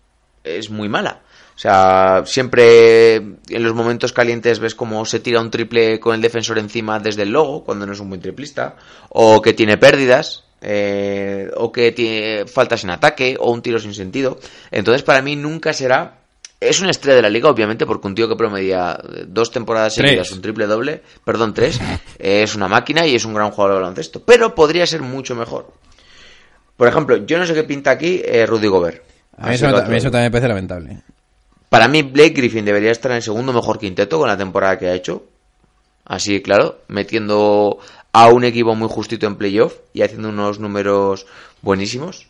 [0.46, 1.20] es muy mala.
[1.54, 6.20] O sea, siempre en los momentos calientes ves como se tira un triple con el
[6.20, 8.76] defensor encima desde el logo, cuando no es un buen triplista,
[9.08, 13.94] o que tiene pérdidas, eh, o que tiene faltas en ataque, o un tiro sin
[13.94, 14.38] sentido.
[14.70, 16.15] Entonces, para mí nunca será.
[16.58, 20.30] Es una estrella de la liga, obviamente, porque un tío que promedia dos temporadas seguidas
[20.32, 21.78] un triple doble, perdón, tres,
[22.18, 24.22] eh, es una máquina y es un gran jugador de baloncesto.
[24.22, 25.72] Pero podría ser mucho mejor.
[26.76, 29.02] Por ejemplo, yo no sé qué pinta aquí eh, Rudy Gobert.
[29.38, 31.02] A mí, eso, a mí eso también me parece lamentable.
[31.68, 34.86] para mí, Blake Griffin debería estar en el segundo mejor quinteto con la temporada que
[34.86, 35.24] ha hecho.
[36.06, 37.78] Así, claro, metiendo
[38.12, 41.26] a un equipo muy justito en playoff y haciendo unos números
[41.60, 42.26] buenísimos.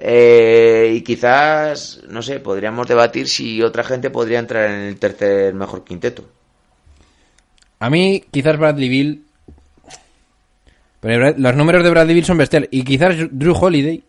[0.00, 5.52] Eh, y quizás, no sé, podríamos debatir si otra gente podría entrar en el tercer
[5.54, 6.24] mejor quinteto.
[7.80, 9.24] A mí, quizás Bradley Bill.
[11.00, 12.68] Pero los números de Bradley Bill son bestiales.
[12.72, 14.02] Y quizás Drew Holiday.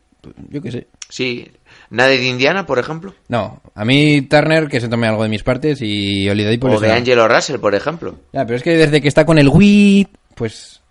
[0.50, 0.88] Yo qué sé.
[1.08, 1.50] Sí,
[1.90, 3.16] nadie de Indiana, por ejemplo.
[3.28, 5.80] No, a mí Turner, que se tome algo de mis partes.
[5.82, 6.76] Y Holiday, pues.
[6.76, 6.92] o de.
[6.92, 8.16] Angelo Russell, por ejemplo.
[8.34, 10.10] Ya, pero es que desde que está con el WIT.
[10.36, 10.82] Pues.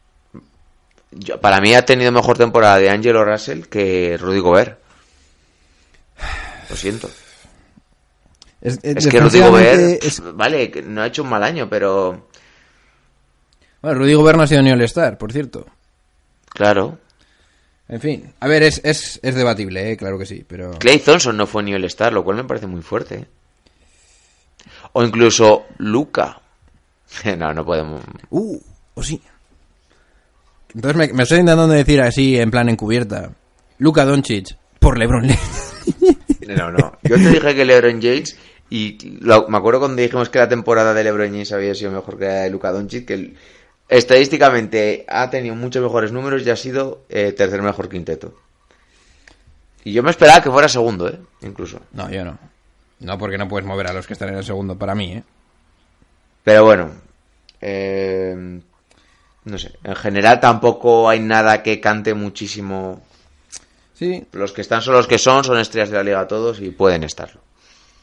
[1.13, 4.79] Yo- para mí ha tenido mejor temporada de Angelo Russell que Rudy Gobert.
[6.71, 7.11] Lo siento.
[8.61, 12.29] Es, Es que Rudy Gobert, es- vale, no ha hecho un mal año, pero
[13.81, 15.67] Bueno, Rudy Gobert no ha sido ni All-Star, por cierto.
[16.51, 16.99] claro.
[17.91, 19.97] En fin, a ver, es, es, es debatible, ¿eh?
[19.97, 20.73] claro que sí, pero...
[20.79, 23.15] Clay Thompson no fue ni el Star, lo cual me parece muy fuerte.
[23.15, 23.27] ¿eh?
[24.93, 26.41] O incluso Luca.
[27.39, 28.03] No, no podemos.
[28.29, 28.59] Uh,
[28.93, 29.23] o sí.
[30.75, 33.31] Entonces me, me estoy intentando decir así, en plan encubierta.
[33.79, 35.75] Luka Doncic, por LeBron James.
[36.47, 36.93] No, no.
[37.03, 38.37] Yo te dije que LeBron James
[38.71, 42.19] y lo- me acuerdo cuando dijimos que la temporada de LeBron James había sido mejor
[42.19, 43.37] que la de Luka Doncic, que el-
[43.89, 48.35] estadísticamente ha tenido muchos mejores números y ha sido eh, tercer mejor quinteto.
[49.85, 51.19] Y yo me esperaba que fuera segundo, ¿eh?
[51.43, 51.81] Incluso.
[51.93, 52.39] No, yo no.
[53.01, 55.23] No, porque no puedes mover a los que están en el segundo, para mí, ¿eh?
[56.45, 56.91] Pero bueno,
[57.61, 58.61] eh,
[59.45, 59.73] no sé.
[59.85, 63.03] En general tampoco hay nada que cante muchísimo.
[63.99, 66.71] Sí, Los que están son los que son, son estrellas de la liga todos y
[66.71, 67.41] pueden estarlo.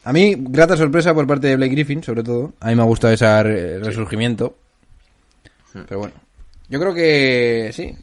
[0.04, 2.52] a mí, grata sorpresa por parte de Blake Griffin, sobre todo.
[2.60, 4.56] A mí me ha gustado ese re- resurgimiento.
[5.72, 6.14] Pero bueno,
[6.68, 7.94] yo creo que sí.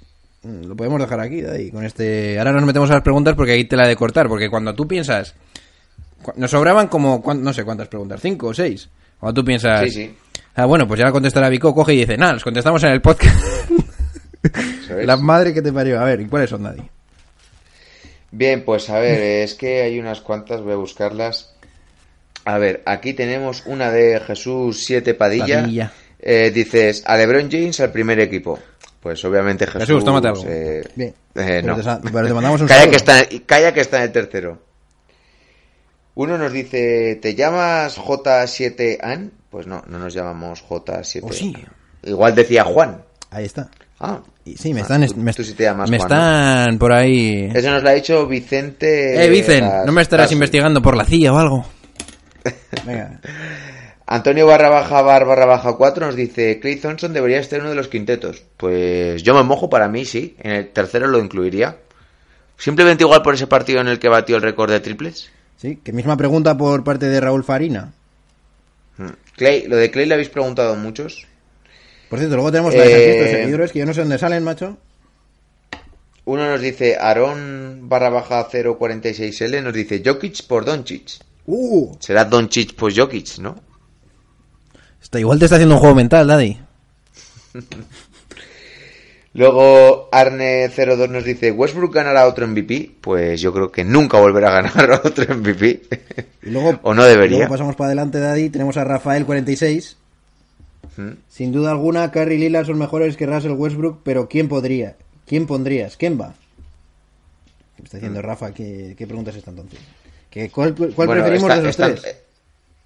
[0.43, 2.37] Lo podemos dejar aquí, Daddy, con este...
[2.37, 4.27] Ahora nos metemos a las preguntas porque ahí te la de cortar.
[4.27, 5.35] Porque cuando tú piensas...
[6.35, 8.89] Nos sobraban como, no sé cuántas preguntas, cinco o seis.
[9.19, 9.81] Cuando tú piensas...
[9.83, 10.15] Sí, sí.
[10.55, 13.01] Ah, bueno, pues ya la contestará Vico, coge y dice, nada, los contestamos en el
[13.01, 13.35] podcast.
[14.87, 15.05] ¿Sabes?
[15.07, 15.99] la madre que te parió.
[15.99, 16.81] A ver, ¿y cuáles son, Daddy?
[18.35, 21.53] Bien, pues a ver, es que hay unas cuantas, voy a buscarlas.
[22.45, 25.61] A ver, aquí tenemos una de Jesús 7 Padilla.
[25.61, 25.93] Padilla.
[26.19, 28.57] Eh, dices, a LeBron James al primer equipo.
[28.99, 29.81] Pues obviamente Jesús.
[29.81, 30.43] Jesús, tómate algo.
[30.47, 31.09] eh, Bien.
[31.09, 31.13] eh,
[31.61, 31.99] Pero no.
[31.99, 34.59] te pero te mandamos un calla, que está, calla que está en el tercero.
[36.15, 39.29] Uno nos dice, ¿te llamas J7AN?
[39.49, 41.19] Pues no, no nos llamamos J7.
[41.23, 41.53] Oh, sí.
[42.03, 43.03] Igual decía Juan.
[43.29, 43.69] Ahí está.
[44.05, 46.77] Ah, Y sí, me Ah, están, tú- me, tú sí te llamas me Juan, están
[46.77, 47.49] por ahí...
[47.55, 49.23] Eso nos lo ha dicho Vicente.
[49.23, 51.65] Eh, Vicen, Ras- ¿no me estarás investigando por la CIA o algo?
[52.85, 53.21] Venga.
[54.05, 57.75] Antonio barra baja bar barra baja 4 nos dice Clay Thompson debería estar uno de
[57.75, 58.43] los quintetos.
[58.57, 60.35] Pues yo me mojo para mí, sí.
[60.39, 61.77] En el tercero lo incluiría.
[62.57, 65.29] Simplemente igual por ese partido en el que batió el récord de triples.
[65.57, 67.93] Sí, que misma pregunta por parte de Raúl Farina.
[68.97, 69.07] Mm.
[69.37, 71.25] Clay, lo de Clay le habéis preguntado muchos.
[72.13, 74.77] Por cierto, luego tenemos la de Eh, seguidores que yo no sé dónde salen, macho.
[76.25, 81.09] Uno nos dice Aaron barra baja 046L nos dice Jokic por Doncic.
[81.47, 83.55] Uh, Será Doncic por Jokic, ¿no?
[85.01, 86.59] Está, igual te está haciendo un juego mental, Daddy.
[89.33, 92.91] Luego Arne02 nos dice Westbrook ganará otro MVP.
[93.01, 95.81] Pues yo creo que nunca volverá a ganar otro MVP.
[96.43, 97.37] y luego, o no debería.
[97.39, 98.51] luego pasamos para adelante, Daddy.
[98.51, 99.95] Tenemos a Rafael46.
[100.97, 101.11] ¿Mm?
[101.29, 104.95] Sin duda alguna, Curry y Lillard son mejores que Russell Westbrook, pero ¿quién podría?
[105.25, 105.97] ¿Quién pondrías?
[105.97, 106.35] ¿Quién va?
[107.77, 107.99] Me está Mm.
[107.99, 109.79] diciendo Rafa, ¿qué, qué preguntas están entonces?
[110.29, 112.05] ¿Qué, ¿Cuál, cuál Bueno, preferimos está- de están- tres?
[112.05, 112.17] eh,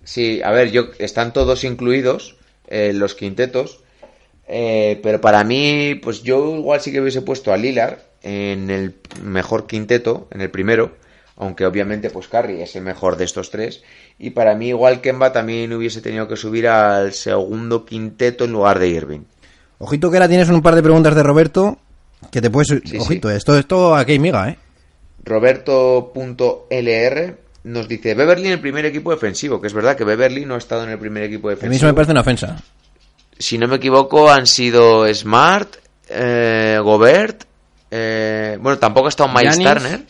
[0.04, 2.38] Sí, a ver, yo están todos incluidos
[2.70, 3.82] eh, los quintetos,
[4.48, 8.96] eh, pero para mí, pues yo igual sí que hubiese puesto a Lillard en el
[9.22, 10.92] mejor quinteto, en el primero,
[11.38, 13.84] aunque obviamente pues Curry es el mejor de estos tres,
[14.19, 18.80] y para mí igual Kemba también hubiese tenido que subir al segundo quinteto en lugar
[18.80, 19.21] de Irving.
[19.80, 21.78] Ojito que ahora tienes un par de preguntas de Roberto
[22.32, 22.67] que te puedes...
[22.84, 24.58] Sí, Ojito, esto esto aquí miga, ¿eh?
[25.23, 30.56] Roberto.lr nos dice Beverly en el primer equipo defensivo, que es verdad que Beverly no
[30.56, 31.88] ha estado en el primer equipo A mí eso defensivo.
[31.89, 32.58] me parece una ofensa.
[33.38, 35.76] si no me equivoco, han sido Smart,
[36.10, 37.43] eh, Gobert,
[37.91, 39.84] eh, bueno, tampoco ha estado Miles Giannis.
[39.84, 40.02] Turner,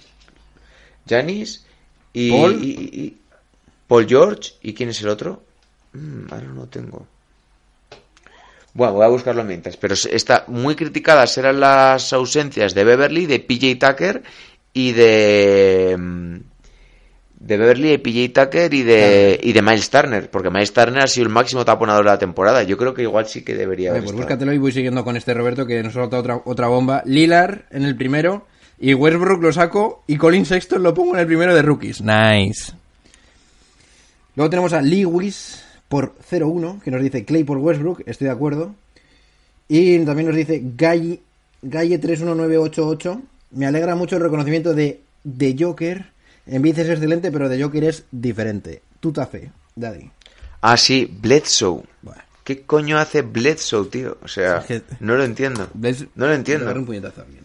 [1.08, 1.65] Janis
[2.13, 2.63] y, Paul.
[2.63, 3.17] y- y- y-
[3.88, 4.52] Paul George.
[4.62, 5.43] ¿Y quién es el otro?
[5.93, 7.08] Mm, ahora no tengo.
[8.74, 9.78] Bueno, voy a buscarlo mientras.
[9.78, 14.24] Pero está muy criticadas eran las ausencias de Beverly, de PJ Tucker
[14.74, 15.96] y de.
[15.98, 16.36] mm,
[17.39, 20.30] De Beverly, de PJ Tucker y de, y de Miles Turner.
[20.30, 22.63] Porque Miles Turner ha sido el máximo taponador de la temporada.
[22.63, 24.24] Yo creo que igual sí que debería haber pues estado.
[24.26, 27.04] búscatelo y voy siguiendo con este Roberto que nos solta otra, otra bomba.
[27.06, 28.48] Lilar en el primero
[28.79, 32.01] y Westbrook lo saco y Colin Sexton lo pongo en el primero de rookies.
[32.01, 32.73] Nice.
[34.35, 38.75] Luego tenemos a Lewis por 0-1, que nos dice Clay por Westbrook, estoy de acuerdo.
[39.67, 41.19] Y también nos dice Galle,
[41.61, 43.21] Galle 31988.
[43.51, 45.01] Me alegra mucho el reconocimiento de
[45.37, 46.05] The Joker.
[46.45, 48.81] En bici es excelente, pero The Joker es diferente.
[48.99, 50.09] Tuta fe, Daddy.
[50.61, 51.83] Ah, sí, Bledsoe.
[52.01, 52.21] Bueno.
[52.43, 54.17] ¿Qué coño hace Bledsoe, tío?
[54.23, 55.67] O sea, Es que- no lo entiendo.
[56.15, 56.71] No lo entiendo.
[56.73, 57.43] Un puñetazo a alguien.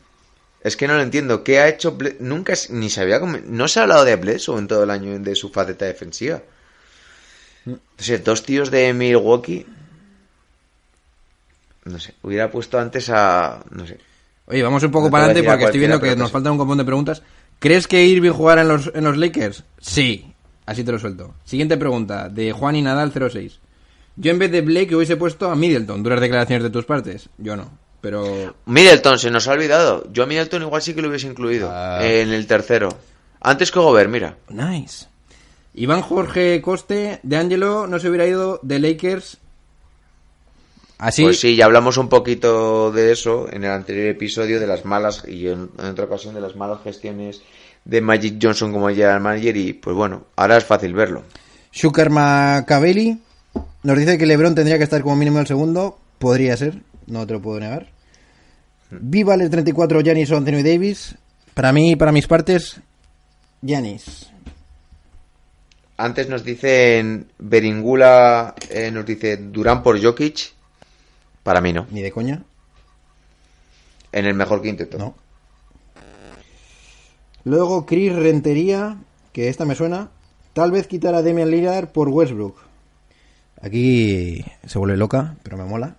[0.63, 1.43] Es que no lo entiendo.
[1.43, 4.69] ¿Qué ha hecho Ble- Nunca ni se había No se ha hablado de Bledsoe en
[4.69, 6.41] todo el año de su faceta defensiva.
[7.65, 9.67] No sé, dos tíos de Milwaukee.
[11.85, 13.65] No sé, hubiera puesto antes a.
[13.71, 13.99] No sé.
[14.47, 16.79] Oye, vamos un poco No para adelante porque estoy viendo que nos falta un montón
[16.79, 17.23] de preguntas.
[17.59, 19.65] ¿Crees que Irving jugará en los, en los Lakers?
[19.81, 20.33] Sí.
[20.67, 21.35] Así te lo suelto.
[21.45, 23.59] Siguiente pregunta, de Juan y Nadal 06.
[24.17, 26.03] Yo en vez de Blake hubiese puesto a Middleton.
[26.03, 27.29] Duras declaraciones de tus partes.
[27.39, 27.71] Yo no.
[28.03, 30.05] Pero Middleton, se nos ha olvidado.
[30.13, 31.71] Yo a Middleton igual sí que lo hubiese incluido.
[31.73, 32.01] Ah.
[32.03, 32.91] En el tercero.
[33.41, 34.37] Antes que Gobert, mira.
[34.51, 35.07] Nice.
[35.75, 39.39] Iván Jorge Coste de Angelo no se hubiera ido de Lakers.
[40.99, 41.23] Así.
[41.23, 45.25] Pues sí, ya hablamos un poquito de eso en el anterior episodio, de las malas,
[45.27, 47.41] y en, en otra ocasión de las malas gestiones
[47.85, 51.23] de Magic Johnson como general manager, y pues bueno, ahora es fácil verlo.
[51.73, 53.19] Shukar Macabelli
[53.83, 55.99] nos dice que LeBron tendría que estar como mínimo el segundo.
[56.19, 57.89] Podría ser, no te lo puedo negar.
[58.91, 61.17] Viva el 34 Giannis o Anthony Davis.
[61.55, 62.81] Para mí, para mis partes,
[63.63, 64.29] Giannis.
[65.97, 70.53] Antes nos dicen Beringula, eh, nos dice Durán por Jokic,
[71.43, 72.43] para mí no, Ni de coña.
[74.11, 74.99] en el mejor quinteto.
[74.99, 75.15] No.
[77.45, 78.97] Luego Chris Rentería,
[79.33, 80.11] que esta me suena.
[80.53, 82.57] Tal vez quitar a Damian Lillard por Westbrook.
[83.61, 85.97] Aquí se vuelve loca, pero me mola.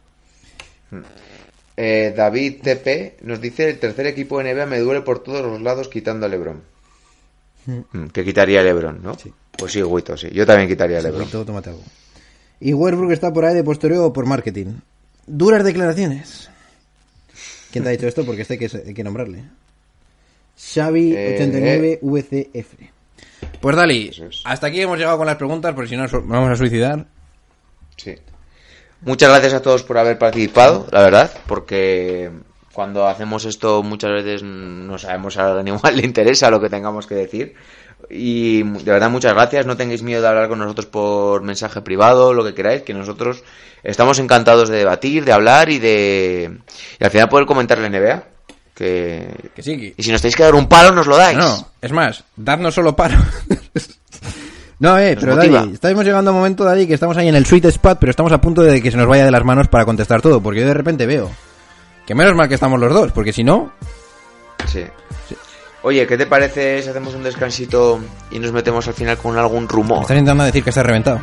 [1.76, 5.62] Eh, David TP nos dice el tercer equipo de NBA me duele por todos los
[5.62, 6.62] lados quitando a Lebron.
[7.66, 9.18] Mm, Que quitaría a Lebron, ¿no?
[9.18, 9.34] Sí.
[9.58, 10.30] Pues sí, Guito, sí.
[10.32, 11.22] Yo también quitaría a Lebron.
[11.26, 11.84] Segurito, tómate algo.
[12.60, 14.76] Y Westbrook está por ahí de posterior o por marketing.
[15.26, 16.50] Duras declaraciones.
[17.72, 18.26] ¿Quién te ha dicho esto?
[18.26, 19.44] Porque este hay que, hay que nombrarle.
[20.58, 22.94] Xavi89 VCF.
[23.60, 24.12] Pues Dali,
[24.46, 27.06] hasta aquí hemos llegado con las preguntas, porque si no nos vamos a suicidar.
[27.98, 28.16] Sí.
[29.06, 32.32] Muchas gracias a todos por haber participado, la verdad, porque
[32.74, 37.16] cuando hacemos esto muchas veces no sabemos a igual le interesa lo que tengamos que
[37.16, 37.56] decir.
[38.10, 42.34] Y de verdad muchas gracias, no tengáis miedo de hablar con nosotros por mensaje privado,
[42.34, 43.44] lo que queráis, que nosotros
[43.82, 46.60] estamos encantados de debatir, de hablar y de...
[47.00, 48.24] Y al final poder comentar la NBA.
[48.74, 49.52] Que...
[49.56, 51.38] Que sí, Y si nos tenéis que dar un palo, nos lo dais.
[51.38, 53.18] No, es más, dadnos solo paro.
[54.84, 55.36] no, eh, pero.
[55.36, 58.10] Daddy, estamos llegando a un momento, Daddy, que estamos ahí en el sweet spot, pero
[58.10, 60.60] estamos a punto de que se nos vaya de las manos para contestar todo, porque
[60.60, 61.32] yo de repente veo
[62.06, 63.72] que menos mal que estamos los dos, porque si no,
[64.68, 64.84] Sí.
[65.84, 68.00] Oye, ¿qué te parece si hacemos un descansito
[68.32, 70.02] y nos metemos al final con algún me rumor?
[70.02, 71.20] estás intentando decir que estás reventado.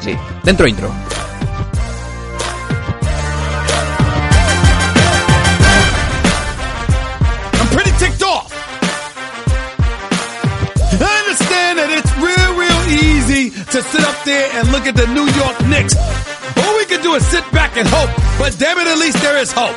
[0.00, 0.16] Sí.
[0.44, 0.90] Dentro intro.
[12.92, 15.96] Easy to sit up there and look at the New York Knicks.
[16.62, 19.38] All we can do is sit back and hope, but damn it, at least there
[19.38, 19.76] is hope.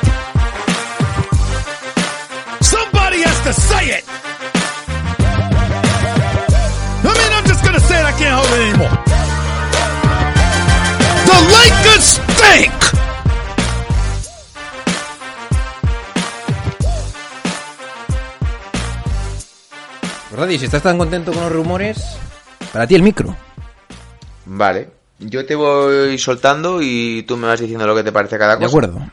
[2.62, 4.04] Somebody has to say it.
[7.06, 8.96] I mean, I'm just gonna say it, I can't hold it anymore.
[11.28, 12.86] The Lakers stink!
[20.46, 22.18] Si estás tan contento con los rumores,
[22.76, 23.34] para ti el micro.
[24.44, 24.90] Vale.
[25.18, 28.64] Yo te voy soltando y tú me vas diciendo lo que te parece cada De
[28.66, 28.68] cosa.
[28.68, 29.10] acuerdo.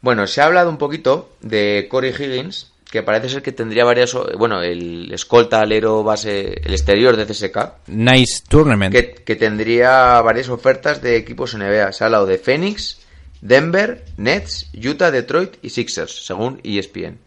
[0.00, 4.16] Bueno, se ha hablado un poquito de Corey Higgins, que parece ser que tendría varias...
[4.38, 8.94] Bueno, el escolta alero base, el exterior de CSK, Nice tournament.
[8.94, 11.90] que, que tendría varias ofertas de equipos NBA.
[11.92, 13.00] Se ha hablado de Phoenix,
[13.40, 17.18] Denver, Nets, Utah, Detroit y Sixers, según ESPN.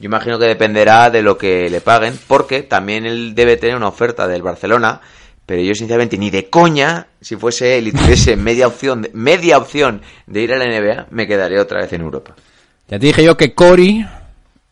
[0.00, 3.88] Yo imagino que dependerá de lo que le paguen, porque también él debe tener una
[3.88, 5.00] oferta del Barcelona,
[5.46, 9.58] pero yo sinceramente ni de coña, si fuese él y tuviese media opción, de, media
[9.58, 12.34] opción de ir a la NBA, me quedaría otra vez en Europa.
[12.88, 14.04] Ya te dije yo que Cory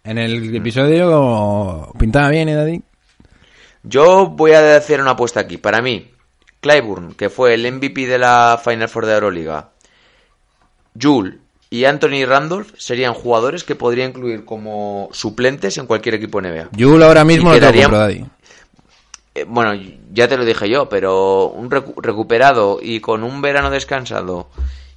[0.04, 2.82] en el episodio pintaba bien, ¿eh, Daddy?
[3.84, 5.56] Yo voy a hacer una apuesta aquí.
[5.56, 6.10] Para mí,
[6.60, 9.70] Clyburn, que fue el MVP de la Final Four de Euroliga,
[11.00, 11.38] Jule
[11.72, 16.68] y Anthony Randolph serían jugadores que podría incluir como suplentes en cualquier equipo NBA.
[16.72, 18.26] Yul ahora mismo Y Daddy.
[19.34, 19.72] Eh, bueno,
[20.12, 24.50] ya te lo dije yo, pero un recu- recuperado y con un verano descansado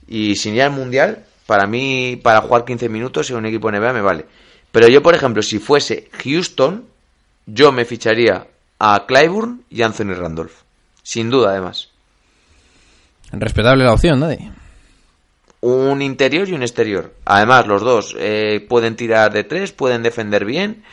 [0.05, 3.93] y sin ir al mundial, para mí, para jugar 15 minutos en un equipo NBA
[3.93, 4.25] me vale.
[4.73, 6.83] Pero yo, por ejemplo, si fuese Houston,
[7.45, 8.47] yo me ficharía
[8.79, 10.51] a Clyburn y Anthony Randolph.
[11.03, 11.87] Sin duda, además.
[13.31, 14.51] Respetable la opción, Daddy.
[15.61, 17.13] Un interior y un exterior.
[17.25, 20.83] Además, los dos eh, pueden tirar de tres, pueden defender bien.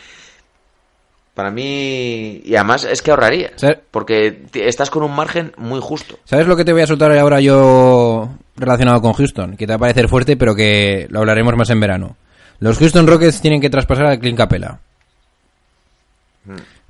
[1.34, 2.42] Para mí.
[2.44, 3.52] Y además es que ahorraría.
[3.56, 3.68] Sí.
[3.90, 6.18] Porque estás con un margen muy justo.
[6.24, 9.56] ¿Sabes lo que te voy a soltar ahora yo relacionado con Houston?
[9.56, 12.16] Que te va a parecer fuerte, pero que lo hablaremos más en verano.
[12.58, 14.78] Los Houston Rockets tienen que traspasar a Clint Capela.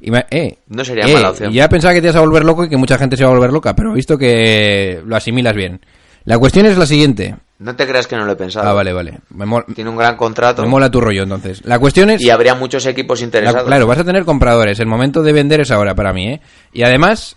[0.01, 1.53] Y me- eh, No sería eh, mala opción.
[1.53, 3.35] Ya pensaba que te ibas a volver loco y que mucha gente se va a
[3.35, 5.81] volver loca, pero he visto que lo asimilas bien.
[6.25, 7.37] La cuestión es la siguiente.
[7.63, 8.69] No te creas que no lo he pensado.
[8.69, 9.21] Ah, vale, vale.
[9.31, 10.63] Me, Tiene un gran contrato.
[10.63, 11.63] me mola tu rollo, entonces.
[11.65, 12.21] La cuestión es...
[12.21, 13.67] Y habría muchos equipos La- interesados.
[13.69, 14.81] claro, vas a tener compradores.
[14.81, 16.41] El momento de vender es ahora para mí, ¿eh?
[16.73, 17.37] Y además,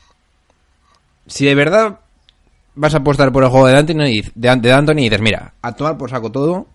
[1.28, 2.00] si de verdad
[2.74, 5.72] vas a apostar por el juego de Anthony, de, de Anthony y dices, mira, a
[5.74, 6.66] tomar por saco todo,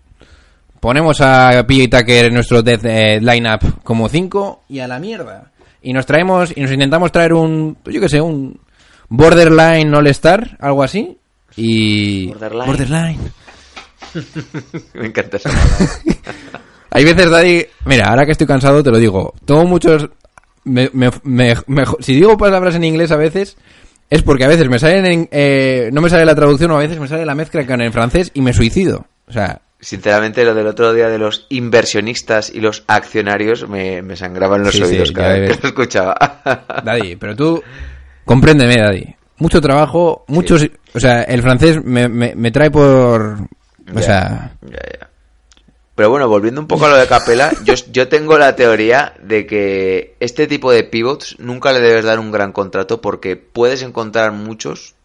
[0.79, 5.51] ponemos a PJ Tucker en nuestro death eh, lineup como 5 y a la mierda.
[5.81, 8.59] Y nos traemos, y nos intentamos traer un, pues yo qué sé, un
[9.09, 11.17] borderline all-star, algo así.
[11.57, 12.27] Y...
[12.27, 12.65] Borderline.
[12.65, 13.19] borderline.
[14.93, 15.87] Me encanta esa palabra.
[16.91, 20.09] Hay veces, Daddy, mira, ahora que estoy cansado te lo digo, tengo muchos...
[20.65, 23.55] me- me- me- me- si digo palabras en inglés a veces,
[24.09, 25.29] es porque a veces me salen en...
[25.31, 27.93] eh, no me sale la traducción o a veces me sale la mezcla con el
[27.93, 29.05] francés y me suicido.
[29.27, 34.15] O sea, Sinceramente, lo del otro día de los inversionistas y los accionarios me, me
[34.15, 35.57] sangraban los Sí, oídos cada vez ves.
[35.57, 36.41] que lo escuchaba.
[36.85, 37.63] Daddy, pero tú
[38.25, 39.15] compréndeme, Daddy.
[39.37, 40.67] Mucho trabajo, muchos...
[40.93, 43.37] O sea, el francés me, me, me trae por...
[43.93, 44.51] O Ya, sea...
[44.61, 45.07] ya, ya.
[45.95, 49.45] Pero bueno, volviendo un poco a lo de Capela, yo, yo tengo la teoría de
[49.45, 54.31] que este tipo de pivots nunca le debes dar un gran contrato porque puedes encontrar
[54.31, 54.95] muchos.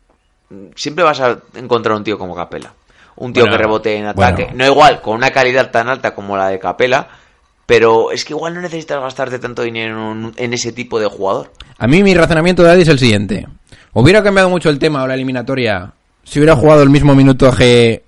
[0.74, 2.72] Siempre vas a encontrar un tío como Capela.
[3.16, 4.44] Un tío Bueno, que rebote en ataque.
[4.44, 4.58] bueno.
[4.58, 7.08] No igual, con una calidad tan alta como la de Capela.
[7.66, 11.50] Pero es que igual no necesitas gastarte tanto dinero en, ese tipo de jugador.
[11.78, 13.48] A mí mi razonamiento de Daddy es el siguiente.
[13.92, 15.92] Hubiera cambiado mucho el tema o la eliminatoria
[16.22, 18.04] si hubiera jugado el mismo minutaje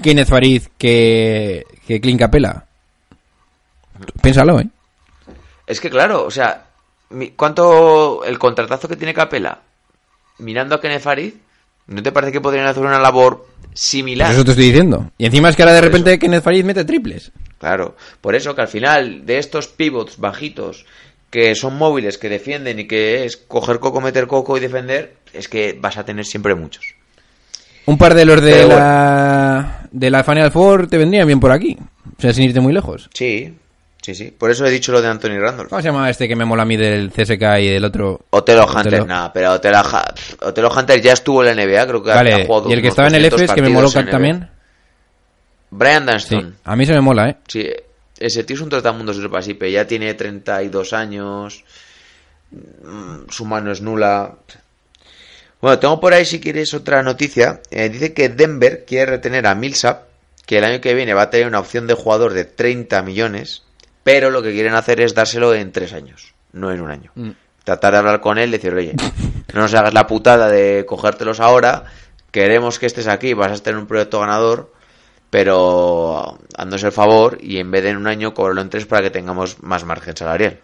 [0.00, 2.66] Kenneth Farid que, que Clint Capela.
[4.22, 4.68] Piénsalo, ¿eh?
[5.66, 6.66] Es que claro, o sea,
[7.36, 9.60] ¿cuánto el contratazo que tiene Capela?
[10.38, 11.34] Mirando a Kenneth Farid,
[11.90, 14.28] ¿No te parece que podrían hacer una labor similar?
[14.28, 15.10] Pues eso te estoy diciendo.
[15.18, 17.32] Y encima es que ahora de Por repente Kenneth Farid mete triples.
[17.58, 20.86] Claro, por eso que al final de estos pivots bajitos
[21.30, 25.48] que son móviles, que defienden y que es coger coco, meter coco y defender, es
[25.48, 26.94] que vas a tener siempre muchos.
[27.86, 31.52] Un par de los de Pero la de la Final Four te vendrían bien por
[31.52, 31.76] aquí.
[32.18, 33.08] O sea, sin irte muy lejos.
[33.14, 33.54] Sí,
[34.02, 34.30] sí, sí.
[34.36, 35.68] Por eso he dicho lo de Anthony Randolph.
[35.70, 38.20] ¿Cómo se llama este que me mola a mí del CSK y del otro?
[38.30, 38.78] Otelo Otelo.
[38.80, 42.16] Hunter, nada, pero Otelo, Ha- Otelo Hunter ya estuvo en la NBA, creo que ha
[42.16, 44.48] Vale, jugado y el que estaba en el 200 EFES, que me moló también.
[45.70, 46.56] Brian Sí, Dunston.
[46.64, 47.36] a mí se me mola, ¿eh?
[47.46, 47.68] Sí,
[48.18, 51.64] ese tío es un trotamundos del Pasipe, ya tiene 32 años,
[52.50, 54.34] mm, su mano es nula.
[55.60, 57.60] Bueno, tengo por ahí si quieres otra noticia.
[57.70, 60.04] Eh, dice que Denver quiere retener a Millsap,
[60.46, 63.62] que el año que viene va a tener una opción de jugador de 30 millones,
[64.02, 67.12] pero lo que quieren hacer es dárselo en 3 años, no en un año.
[67.14, 67.30] Mm.
[67.64, 68.94] Tratar de hablar con él y decir, oye,
[69.54, 71.84] no nos hagas la putada de cogértelos ahora,
[72.30, 74.72] queremos que estés aquí, vas a tener un proyecto ganador,
[75.28, 79.02] pero dándose el favor y en vez de en un año cobrarlo en tres para
[79.02, 80.58] que tengamos más margen salarial.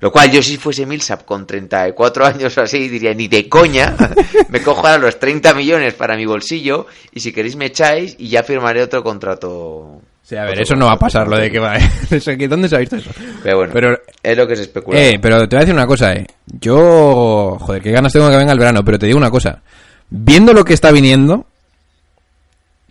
[0.00, 3.96] Lo cual yo si fuese Millsap con 34 años o así diría, ni de coña,
[4.50, 8.28] me cojo ahora los 30 millones para mi bolsillo y si queréis me echáis y
[8.28, 10.00] ya firmaré otro contrato.
[10.22, 11.78] Sí, a ver, otro eso no va a pasar, lo de que va,
[12.48, 13.10] ¿Dónde se ha visto eso?
[13.42, 15.00] Pero bueno, Pero- es lo que se especula.
[15.00, 16.26] Eh, pero te voy a decir una cosa, eh.
[16.46, 19.62] Yo, joder, qué ganas tengo que venga el verano, pero te digo una cosa.
[20.10, 21.46] Viendo lo que está viniendo,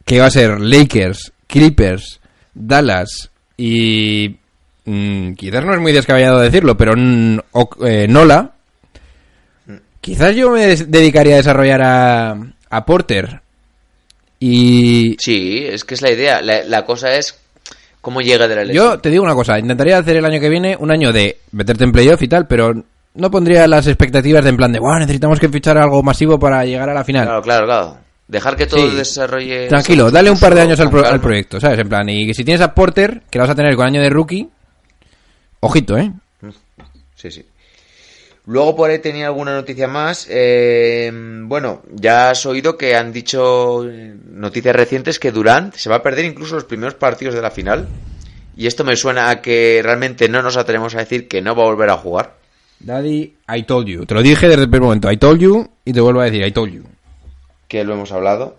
[0.05, 2.19] que va a ser Lakers, Clippers,
[2.53, 4.37] Dallas y...
[4.85, 6.93] mm, quizás no es muy descabellado decirlo, pero
[7.51, 8.51] o- eh, Nola.
[10.01, 12.37] Quizás yo me dedicaría a desarrollar a,
[12.69, 13.41] a Porter.
[14.39, 16.41] Y Sí, es que es la idea.
[16.41, 17.39] La, la cosa es
[18.01, 18.85] cómo llega de la lesión.
[18.85, 21.83] Yo te digo una cosa, intentaría hacer el año que viene un año de meterte
[21.85, 22.73] en playoff y tal, pero
[23.15, 26.63] no pondría las expectativas de en plan de, wow, necesitamos que fichar algo masivo para
[26.65, 27.25] llegar a la final.
[27.25, 27.97] Claro, claro, claro.
[28.27, 28.95] Dejar que todo Sí.
[28.95, 29.67] desarrolle.
[29.67, 31.79] Tranquilo, dale un par de años al, pro- al proyecto, ¿sabes?
[31.79, 34.09] En plan, y si tienes a Porter, que lo vas a tener con año de
[34.09, 34.49] rookie,
[35.65, 36.11] ojito, ¿eh?
[37.15, 37.45] Sí, sí.
[38.47, 40.27] Luego por ahí tenía alguna noticia más.
[40.29, 41.11] Eh,
[41.43, 46.03] bueno, ya has oído que han dicho eh, noticias recientes que Durant se va a
[46.03, 47.87] perder incluso los primeros partidos de la final.
[48.55, 51.63] Y esto me suena a que realmente no nos atrevemos a decir que no va
[51.63, 52.35] a volver a jugar.
[52.79, 54.05] Daddy, I told you.
[54.05, 56.45] Te lo dije desde el primer momento, I told you, y te vuelvo a decir,
[56.45, 56.83] I told you.
[57.67, 58.57] que lo hemos hablado.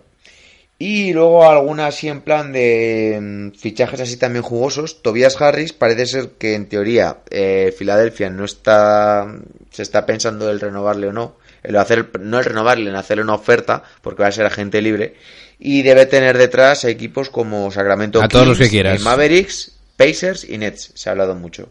[0.79, 5.01] Y luego alguna así en plan de mm, fichajes así también jugosos.
[5.01, 9.27] Tobias Harris parece ser que en teoría eh, Filadelfia no está
[9.71, 11.35] se está pensando el renovarle o no.
[11.63, 15.15] El hacer, no el renovarle, en hacerle una oferta, porque va a ser agente libre.
[15.59, 19.01] Y debe tener detrás a equipos como Sacramento A todos los que quieras.
[19.01, 20.91] eh, Mavericks, Pacers y Nets.
[20.93, 21.69] Se ha hablado mucho.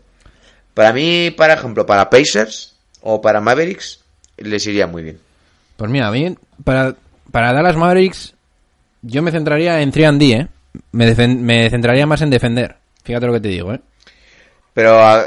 [0.75, 4.01] Para mí, por ejemplo, para Pacers o para Mavericks,
[4.37, 5.19] les iría muy bien.
[5.77, 6.95] Pues mira, a mí, para,
[7.31, 8.35] para Dallas Mavericks,
[9.07, 10.49] yo me centraría en 3D, ¿eh?
[10.93, 12.77] Me, me centraría más en defender.
[13.05, 13.81] Fíjate lo que te digo, ¿eh?
[14.75, 15.25] Pero ah,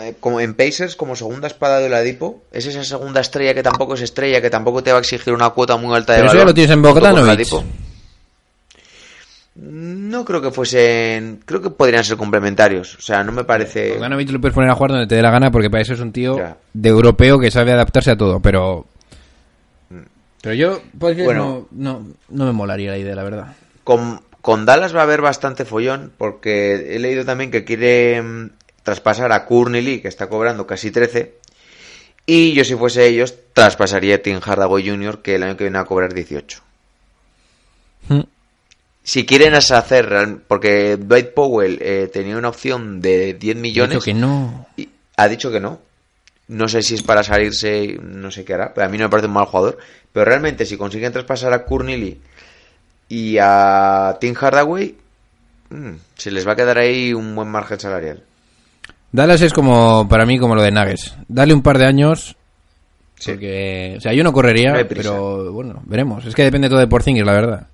[0.00, 3.94] eh, como en Pacers, como segunda espada de Oladipo, es esa segunda estrella que tampoco
[3.94, 6.38] es estrella, que tampoco te va a exigir una cuota muy alta de Pero eso
[6.38, 7.48] ya lo tienes en Bogdanovic.
[9.56, 11.40] No creo que fuesen...
[11.44, 12.96] Creo que podrían ser complementarios.
[12.96, 13.92] O sea, no me parece...
[13.92, 16.00] Bogdanovic lo puedes poner a jugar donde te dé la gana porque para eso es
[16.00, 16.56] un tío Ya.
[16.72, 18.86] de europeo que sabe adaptarse a todo, pero...
[20.44, 21.66] Pero yo, pues, Bueno.
[21.72, 23.56] no, no, no me molaría la idea, la verdad.
[23.82, 28.50] Con, con Dallas va a haber bastante follón, porque he leído también que quiere mm,
[28.82, 31.34] traspasar a Courtney Lee, que está cobrando casi 13,
[32.26, 35.78] y yo si fuese ellos, traspasaría a Tim Hardaway Jr., que el año que viene
[35.78, 36.60] va a cobrar 18.
[38.08, 38.20] Mm.
[39.02, 44.04] Si quieren hacer, porque Dwight Powell eh, tenía una opción de 10 He millones, dicho
[44.04, 44.66] que no.
[44.76, 45.80] y ha dicho que no.
[46.48, 49.10] No sé si es para salirse, no sé qué hará, pero a mí no me
[49.10, 49.78] parece un mal jugador.
[50.12, 52.20] Pero realmente, si consiguen traspasar a Lee
[53.08, 54.94] y a Tim Hardaway,
[55.70, 58.22] mm, se les va a quedar ahí un buen margen salarial.
[59.10, 61.16] Dallas es como, para mí, como lo de Nuggets.
[61.28, 62.36] Dale un par de años.
[63.16, 63.30] Sí.
[63.30, 66.26] Porque, o sea, yo no correría, No pero bueno, veremos.
[66.26, 67.68] Es que depende todo de Porzingis, la verdad.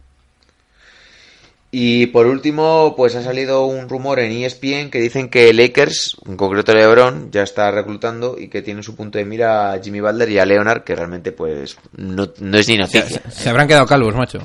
[1.72, 6.36] Y por último, pues ha salido un rumor en ESPN que dicen que Lakers, en
[6.36, 10.28] concreto LeBron, ya está reclutando y que tiene su punto de mira a Jimmy Butler
[10.30, 13.22] y a Leonard, que realmente pues no, no es ni noticia.
[13.30, 14.40] Se habrán quedado calvos, macho.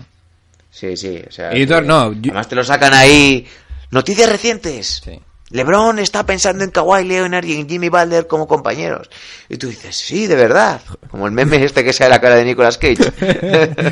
[0.70, 1.52] Sí, sí, o sea...
[1.52, 3.48] Editor, que- no, yo- Además te lo sacan ahí...
[3.90, 5.02] Noticias recientes.
[5.04, 5.20] Sí.
[5.50, 9.10] LeBron está pensando en Kawhi Leonard y en Jimmy Butler como compañeros.
[9.48, 10.82] Y tú dices, sí, de verdad.
[11.10, 12.98] Como el meme este que sale la cara de Nicolas Cage.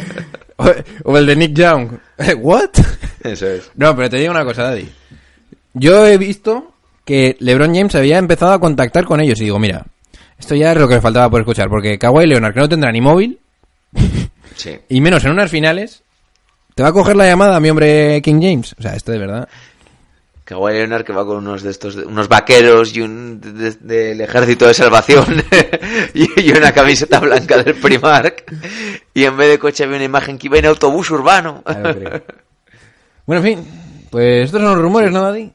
[0.58, 0.66] O,
[1.12, 1.92] o el de Nick Young.
[2.38, 2.70] ¿What?
[3.24, 3.72] Eso es.
[3.76, 4.90] No, pero te digo una cosa, Daddy.
[5.74, 6.74] Yo he visto
[7.06, 9.86] que LeBron James había empezado a contactar con ellos y digo, mira,
[10.38, 12.92] esto ya es lo que me faltaba por escuchar, porque Kawhi Leonard, que no tendrá
[12.92, 13.40] ni móvil,
[14.56, 14.80] Sí.
[14.90, 16.04] Y menos en unas finales,
[16.76, 18.76] te va a coger la llamada a mi hombre King James.
[18.78, 19.50] O sea, esto de verdad.
[20.46, 24.22] Kawhi Leonard que va con unos de estos, unos vaqueros y un de- de- del
[24.22, 25.26] ejército de salvación
[26.14, 28.44] y, y una camiseta blanca del Primark
[29.14, 31.64] y en vez de coche había una imagen que iba en autobús urbano.
[33.26, 33.68] Bueno, en fin,
[34.10, 35.52] pues estos son los rumores, ¿no, Daddy?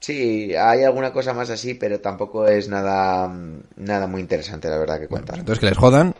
[0.00, 3.30] Sí, hay alguna cosa más así, pero tampoco es nada,
[3.76, 5.38] nada muy interesante, la verdad, que contar.
[5.38, 6.14] Entonces que les jodan.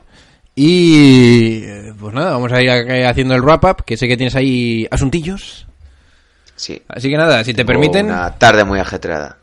[0.54, 4.16] Y eh, pues nada, vamos a ir a- haciendo el wrap up, que sé que
[4.18, 5.66] tienes ahí asuntillos.
[6.62, 6.80] Sí.
[6.86, 9.36] Así que nada, si te Tengo permiten, Una tarde muy ajetreada.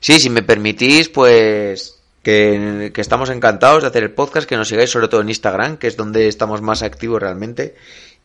[0.00, 4.66] Sí, si me permitís, pues que, que estamos encantados de hacer el podcast, que nos
[4.66, 7.76] sigáis sobre todo en Instagram, que es donde estamos más activos realmente,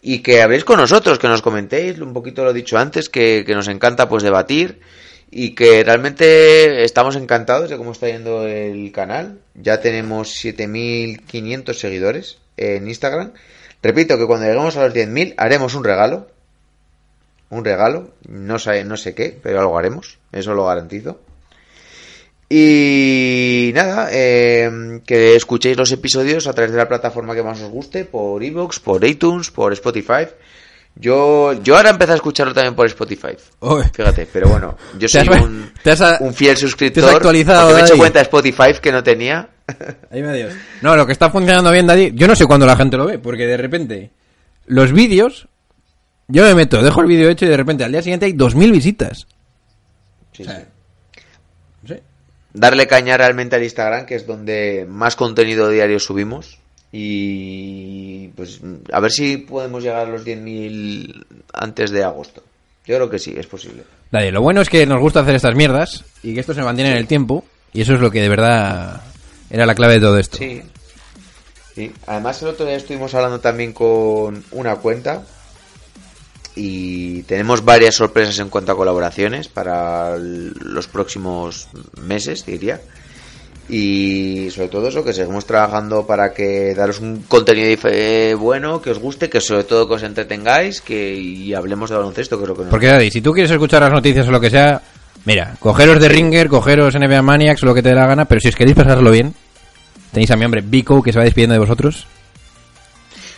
[0.01, 3.43] y que habléis con nosotros, que nos comentéis, un poquito lo he dicho antes, que,
[3.45, 4.79] que nos encanta pues debatir
[5.29, 9.37] y que realmente estamos encantados de cómo está yendo el canal.
[9.53, 13.33] Ya tenemos 7.500 seguidores en Instagram.
[13.83, 16.38] Repito que cuando lleguemos a los 10.000 haremos un regalo
[17.49, 21.19] un regalo, no sé, no sé qué, pero algo haremos, eso lo garantizo.
[22.51, 27.69] Y nada, eh, que escuchéis los episodios a través de la plataforma que más os
[27.69, 30.27] guste, por Evox, por iTunes, por Spotify.
[30.95, 33.35] Yo, yo ahora empecé a escucharlo también por Spotify.
[33.93, 35.71] Fíjate, pero bueno, yo soy has- un,
[36.29, 37.03] a- fiel suscriptor.
[37.03, 39.47] te has actualizado, me he hecho cuenta de Spotify que no tenía.
[40.11, 40.53] Ahí me adiós.
[40.81, 43.19] No, lo que está funcionando bien, Daddy, yo no sé cuándo la gente lo ve,
[43.19, 44.09] porque de repente
[44.65, 45.47] los vídeos,
[46.29, 48.71] yo me meto, dejo el vídeo hecho y de repente al día siguiente hay 2.000
[48.71, 49.27] visitas.
[50.31, 50.51] Sí, sí.
[51.81, 52.03] No sé.
[52.53, 56.59] darle caña realmente al Instagram, que es donde más contenido diario subimos.
[56.91, 58.61] Y pues
[58.91, 62.43] a ver si podemos llegar a los 10.000 antes de agosto.
[62.85, 63.83] Yo creo que sí, es posible.
[64.11, 66.91] Daddy, lo bueno es que nos gusta hacer estas mierdas y que esto se mantiene
[66.91, 69.01] en el tiempo y eso es lo que de verdad
[69.49, 70.37] era la clave de todo esto.
[70.37, 70.61] Sí.
[71.75, 71.91] Sí.
[72.07, 75.23] Además, el otro día estuvimos hablando también con una cuenta
[76.61, 81.69] y tenemos varias sorpresas en cuanto a colaboraciones para los próximos
[82.01, 82.81] meses, diría.
[83.69, 88.89] Y sobre todo eso, que seguimos trabajando para que daros un contenido eh, bueno, que
[88.89, 92.49] os guste, que sobre todo que os entretengáis, que y hablemos de baloncesto, que es
[92.49, 94.81] lo que nos Porque Daddy, si tú quieres escuchar las noticias o lo que sea,
[95.23, 98.41] mira, cogeros de Ringer, cogeros NBA Maniacs o lo que te dé la gana, pero
[98.41, 99.33] si os queréis pasarlo bien,
[100.11, 102.05] tenéis a mi hombre Vico que se va despidiendo de vosotros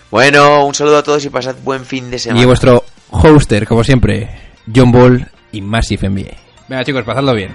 [0.09, 2.41] Bueno, un saludo a todos y pasad buen fin de semana.
[2.41, 2.84] y vuestro
[3.22, 4.30] hoster, como siempre,
[4.74, 6.38] John Ball y Massive NBA.
[6.67, 7.51] Venga chicos, pasadlo bien.